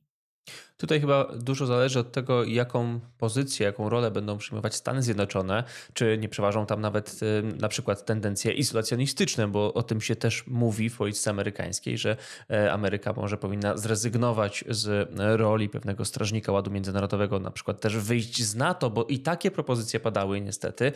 [0.83, 5.64] Tutaj chyba dużo zależy od tego, jaką pozycję, jaką rolę będą przyjmować Stany Zjednoczone,
[5.95, 7.20] czy nie przeważą tam nawet
[7.61, 12.16] na przykład tendencje izolacjonistyczne, bo o tym się też mówi w polityce amerykańskiej, że
[12.51, 18.43] e, Ameryka może powinna zrezygnować z roli pewnego strażnika ładu międzynarodowego, na przykład też wyjść
[18.43, 20.93] z NATO, bo i takie propozycje padały niestety e,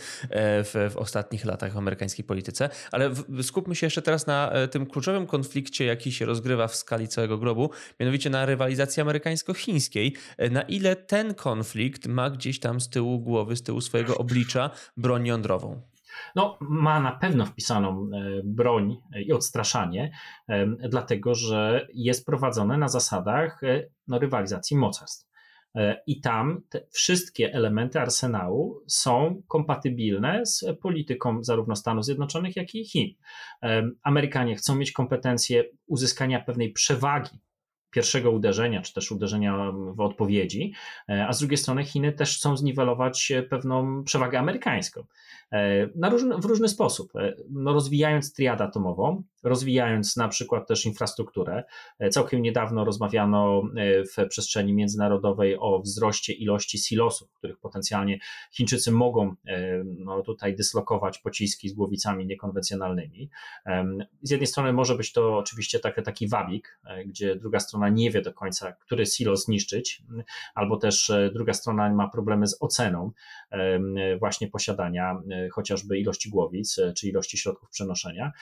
[0.64, 2.70] w, w ostatnich latach w amerykańskiej polityce.
[2.92, 3.10] Ale
[3.42, 7.38] skupmy się jeszcze teraz na e, tym kluczowym konflikcie, jaki się rozgrywa w skali całego
[7.38, 7.70] globu,
[8.00, 9.75] mianowicie na rywalizacji amerykańsko-chińskiej
[10.38, 14.70] e, na ile ten konflikt ma gdzieś tam z tyłu głowy, z tyłu swojego oblicza
[14.96, 15.80] broń jądrową?
[16.34, 18.96] No, ma na pewno wpisaną e, broń
[19.26, 20.12] i odstraszanie,
[20.48, 23.60] e, dlatego że jest prowadzone na zasadach
[24.08, 25.26] no, rywalizacji mocarstw.
[26.06, 33.14] I tam wszystkie elementy arsenału są kompatybilne z polityką zarówno Stanów Zjednoczonych, jak i Chin.
[34.02, 37.38] Amerykanie chcą mieć kompetencje uzyskania pewnej przewagi
[37.96, 40.72] pierwszego uderzenia, czy też uderzenia w odpowiedzi,
[41.08, 45.04] e, a z drugiej strony Chiny też chcą zniwelować pewną przewagę amerykańską.
[45.52, 47.16] E, na różny, w różny sposób.
[47.16, 51.64] E, no rozwijając triadę atomową, rozwijając na przykład też infrastrukturę.
[52.10, 53.62] Całkiem niedawno rozmawiano
[54.16, 58.18] w przestrzeni międzynarodowej o wzroście ilości silosów, których potencjalnie
[58.52, 59.34] Chińczycy mogą
[59.84, 63.30] no, tutaj dyslokować pociski z głowicami niekonwencjonalnymi.
[64.22, 68.22] Z jednej strony może być to oczywiście taki, taki wabik, gdzie druga strona nie wie
[68.22, 70.02] do końca, który silo zniszczyć,
[70.54, 73.10] albo też druga strona ma problemy z oceną
[74.18, 75.22] właśnie posiadania
[75.52, 78.32] chociażby ilości głowic czy ilości środków przenoszenia,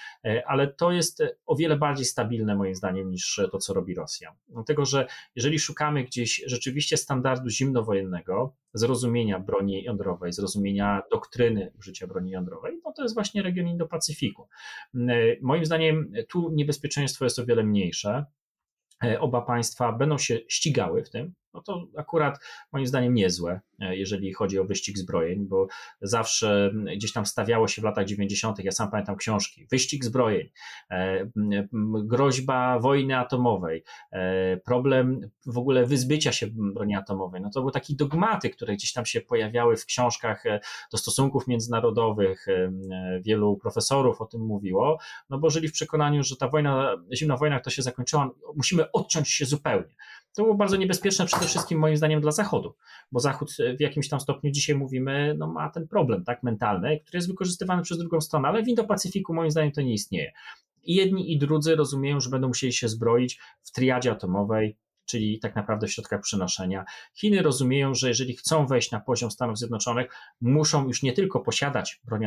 [0.47, 4.37] ale to jest o wiele bardziej stabilne moim zdaniem niż to, co robi Rosja.
[4.49, 12.31] Dlatego, że jeżeli szukamy gdzieś rzeczywiście standardu zimnowojennego, zrozumienia broni jądrowej, zrozumienia doktryny użycia broni
[12.31, 14.43] jądrowej, no to jest właśnie region Indo-Pacyfiku.
[15.43, 18.25] Moim zdaniem tu niebezpieczeństwo jest o wiele mniejsze.
[19.21, 22.39] Oba państwa będą się ścigały w tym, no to akurat
[22.73, 25.67] moim zdaniem niezłe, e, jeżeli chodzi o wyścig zbrojeń, bo
[26.03, 30.51] zawsze gdzieś tam stawiało się w latach 90., ja sam pamiętam książki, wyścig zbrojeń,
[30.91, 31.29] e,
[32.05, 37.41] groźba wojny atomowej, e, problem w ogóle wyzbycia się broni atomowej.
[37.41, 40.45] No to były takie dogmaty, które gdzieś tam się pojawiały w książkach
[40.93, 42.47] do stosunków międzynarodowych.
[43.21, 44.99] Wielu profesorów o tym mówiło,
[45.31, 49.29] no bo żyli w przekonaniu, że ta wojna, zimna wojna, to się zakończyła, musimy odciąć
[49.29, 49.95] się zupełnie.
[50.37, 52.75] To było bardzo niebezpieczne przede wszystkim moim zdaniem dla Zachodu,
[53.13, 57.19] bo Zachód w jakimś tam stopniu dzisiaj mówimy, no ma ten problem tak mentalny, który
[57.19, 60.33] jest wykorzystywany przez drugą stronę, ale w Indo-Pacyfiku moim zdaniem to nie istnieje.
[60.83, 64.77] I jedni i drudzy rozumieją, że będą musieli się zbroić w triadzie atomowej,
[65.07, 66.85] czyli tak naprawdę w środkach przenoszenia.
[67.15, 72.01] Chiny rozumieją, że jeżeli chcą wejść na poziom Stanów Zjednoczonych, muszą już nie tylko posiadać
[72.05, 72.23] broń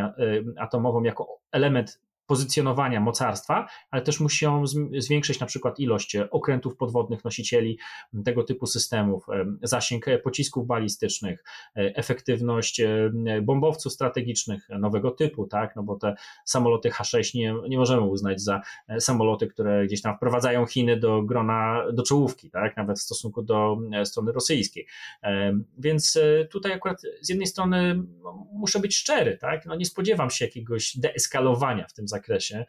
[0.58, 4.64] atomową jako element pozycjonowania mocarstwa, ale też muszą
[4.98, 7.80] zwiększyć na przykład ilość e, okrętów podwodnych, nosicieli
[8.26, 11.44] tego typu systemów, e, zasięg e, pocisków balistycznych,
[11.76, 12.82] efektywność
[13.42, 16.16] bombowców strategicznych nowego typu, tak, no bo te
[16.46, 18.62] samoloty H6 nie, nie możemy uznać za
[19.00, 23.78] samoloty, które gdzieś tam wprowadzają Chiny do grona, do czołówki, tak, nawet w stosunku do
[24.04, 24.88] strony rosyjskiej.
[25.78, 26.20] Więc
[26.50, 28.04] tutaj akurat z jednej strony
[28.52, 32.66] muszę być szczery, tak, no nie spodziewam się jakiegoś deeskalowania w tym zakresie, zakresie.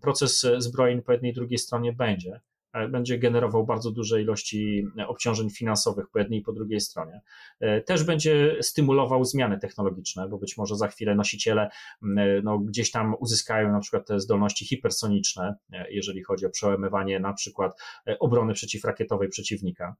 [0.00, 2.40] Proces zbrojeń po jednej i drugiej stronie będzie
[2.72, 7.20] e, będzie generował bardzo duże ilości obciążeń finansowych po jednej i po drugiej stronie.
[7.60, 11.70] E, też będzie stymulował zmiany technologiczne, bo być może za chwilę nosiciele
[12.42, 17.32] no, gdzieś tam uzyskają na przykład te zdolności hipersoniczne, e, jeżeli chodzi o przełamywanie na
[17.32, 17.72] przykład
[18.20, 19.96] obrony przeciwrakietowej przeciwnika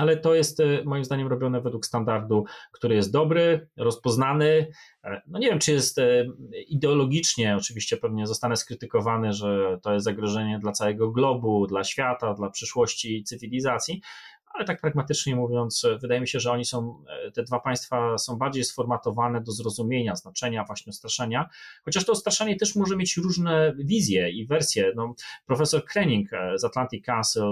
[0.00, 4.70] ale to jest e, moim zdaniem robione według standardu, który jest dobry, rozpoznany.
[5.04, 6.24] E, no nie wiem, czy jest e,
[6.68, 12.50] ideologicznie, oczywiście pewnie zostanę skrytykowany, że to jest zagrożenie dla całego globu, dla świata, dla
[12.50, 14.02] przyszłości cywilizacji,
[14.50, 18.64] ale tak pragmatycznie mówiąc, wydaje mi się, że oni są, te dwa państwa są bardziej
[18.64, 21.48] sformatowane do zrozumienia znaczenia właśnie straszenia,
[21.84, 24.92] chociaż to straszenie też może mieć różne wizje i wersje.
[24.96, 25.14] No,
[25.46, 27.44] profesor Krenning z Atlantic Council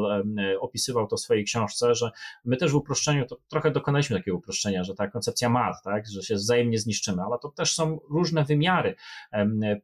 [0.60, 2.10] opisywał to w swojej książce, że
[2.44, 6.22] my też w uproszczeniu, to trochę dokonaliśmy takiego uproszczenia, że ta koncepcja mat, tak, że
[6.22, 8.94] się wzajemnie zniszczymy, ale to też są różne wymiary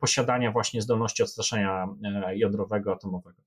[0.00, 3.42] posiadania właśnie zdolności odstraszenia e, jądrowego, atomowego.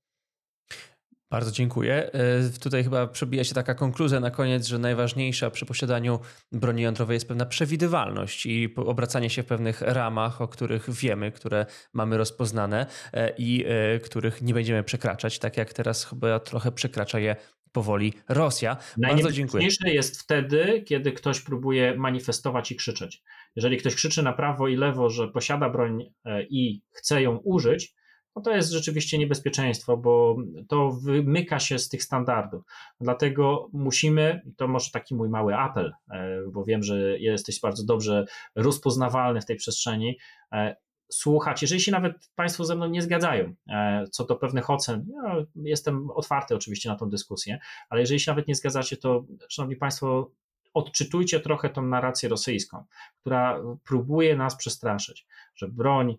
[1.30, 2.12] Bardzo dziękuję.
[2.12, 6.18] E, tutaj chyba przebija się taka konkluzja na koniec, że najważniejsza przy posiadaniu
[6.52, 11.66] broni jądrowej jest pewna przewidywalność i obracanie się w pewnych ramach, o których wiemy, które
[11.92, 17.18] mamy rozpoznane e, i e, których nie będziemy przekraczać, tak jak teraz chyba trochę przekracza
[17.18, 17.36] je
[17.72, 18.76] powoli Rosja.
[18.96, 19.68] Bardzo dziękuję.
[19.84, 23.22] Jest wtedy, kiedy ktoś próbuje manifestować i krzyczeć.
[23.56, 26.04] Jeżeli ktoś krzyczy na prawo i lewo, że posiada broń
[26.50, 27.94] i chce ją użyć,
[28.36, 30.36] no to jest rzeczywiście niebezpieczeństwo, bo
[30.68, 32.62] to wymyka się z tych standardów.
[33.00, 37.84] Dlatego musimy, i to może taki mój mały apel, e, bo wiem, że jesteś bardzo
[37.84, 38.24] dobrze
[38.54, 40.18] rozpoznawalny w tej przestrzeni,
[40.52, 40.76] e,
[41.08, 45.44] słuchać, jeżeli się nawet Państwo ze mną nie zgadzają e, co do pewnych ocen, ja
[45.54, 47.58] jestem otwarty oczywiście na tą dyskusję,
[47.90, 50.30] ale jeżeli się nawet nie zgadzacie, to Szanowni Państwo,
[50.74, 52.84] odczytujcie trochę tą narrację rosyjską,
[53.20, 56.18] która próbuje nas przestraszyć, że broń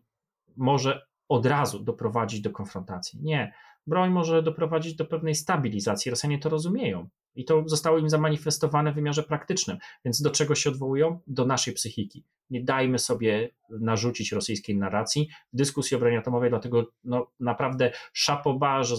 [0.58, 3.20] może od razu doprowadzić do konfrontacji.
[3.22, 3.54] Nie.
[3.88, 6.10] Broń może doprowadzić do pewnej stabilizacji.
[6.10, 7.10] Rosjanie to rozumieją.
[7.36, 9.78] I to zostało im zamanifestowane w wymiarze praktycznym.
[10.06, 11.20] Więc do czego się odwołują?
[11.28, 12.24] Do naszej psychiki.
[12.50, 18.84] Nie dajmy sobie narzucić rosyjskiej narracji w dyskusji o broni atomowej, dlatego no, naprawdę szapoba,
[18.84, 18.96] że,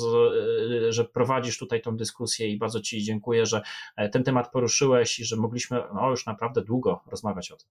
[0.89, 3.62] że prowadzisz tutaj tą dyskusję i bardzo Ci dziękuję, że
[4.12, 7.68] ten temat poruszyłeś i że mogliśmy no, już naprawdę długo rozmawiać o tym.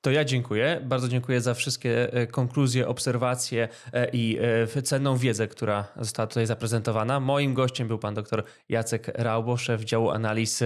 [0.00, 0.80] To ja dziękuję.
[0.84, 4.38] Bardzo dziękuję za wszystkie e, konkluzje, obserwacje e, i
[4.76, 7.20] e, cenną wiedzę, która została tutaj zaprezentowana.
[7.20, 10.62] Moim gościem był pan dr Jacek Raubo, szef działu analiz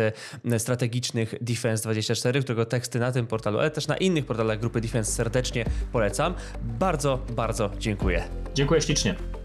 [0.58, 5.64] strategicznych Defense24, którego teksty na tym portalu, ale też na innych portalach grupy Defense serdecznie
[5.92, 6.34] polecam.
[6.62, 8.24] Bardzo, bardzo dziękuję.
[8.54, 9.41] Dziękuję ślicznie.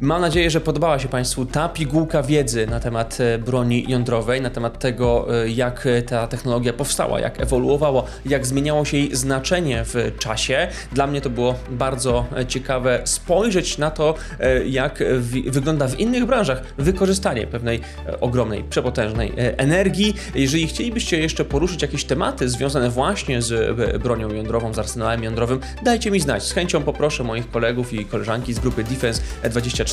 [0.00, 4.50] Mam nadzieję, że podobała się Państwu ta pigułka wiedzy na temat e, broni jądrowej, na
[4.50, 9.84] temat tego, e, jak e, ta technologia powstała, jak ewoluowała, jak zmieniało się jej znaczenie
[9.84, 10.68] w czasie.
[10.92, 14.14] Dla mnie to było bardzo ciekawe spojrzeć na to,
[14.66, 17.80] jak w, wygląda w innych branżach wykorzystanie pewnej
[18.20, 20.14] ogromnej, przepotężnej energii.
[20.34, 26.10] Jeżeli chcielibyście jeszcze poruszyć jakieś tematy związane właśnie z bronią jądrową, z arsenałem jądrowym, dajcie
[26.10, 26.42] mi znać.
[26.42, 29.87] Z chęcią poproszę moich kolegów i koleżanki z grupy Defense 24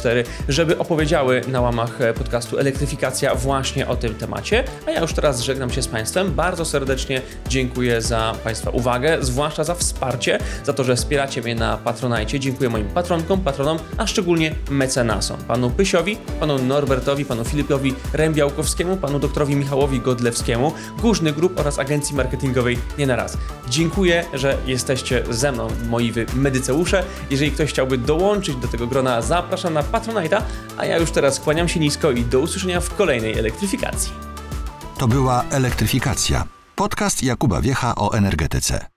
[0.50, 4.64] żeby opowiedziały na łamach e, podcastu Elektryfikacja właśnie o tym temacie.
[4.88, 6.34] A ja już teraz żegnam się z Państwem.
[6.34, 11.78] Bardzo serdecznie dziękuję za Państwa uwagę, zwłaszcza za wsparcie, za to, że wspieracie mnie na
[11.78, 12.40] Patronajcie.
[12.40, 15.38] Dziękuję moim patronkom, patronom, a szczególnie mecenasom.
[15.48, 22.16] Panu Pysiowi, panu Norbertowi, panu Filipowi Rębiałkowskiemu, panu doktorowi Michałowi Godlewskiemu, Górny Grup oraz agencji
[22.16, 23.38] marketingowej Nie na raz.
[23.70, 27.04] Dziękuję, że jesteście ze mną, moi wy medyceusze.
[27.30, 30.42] Jeżeli ktoś chciałby dołączyć do tego grona, zapraszam na Patronite'a,
[30.78, 34.12] a ja już teraz kłaniam się nisko i do usłyszenia w kolejnej elektryfikacji.
[34.98, 36.44] To była Elektryfikacja.
[36.76, 38.95] Podcast Jakuba Wiecha o energetyce.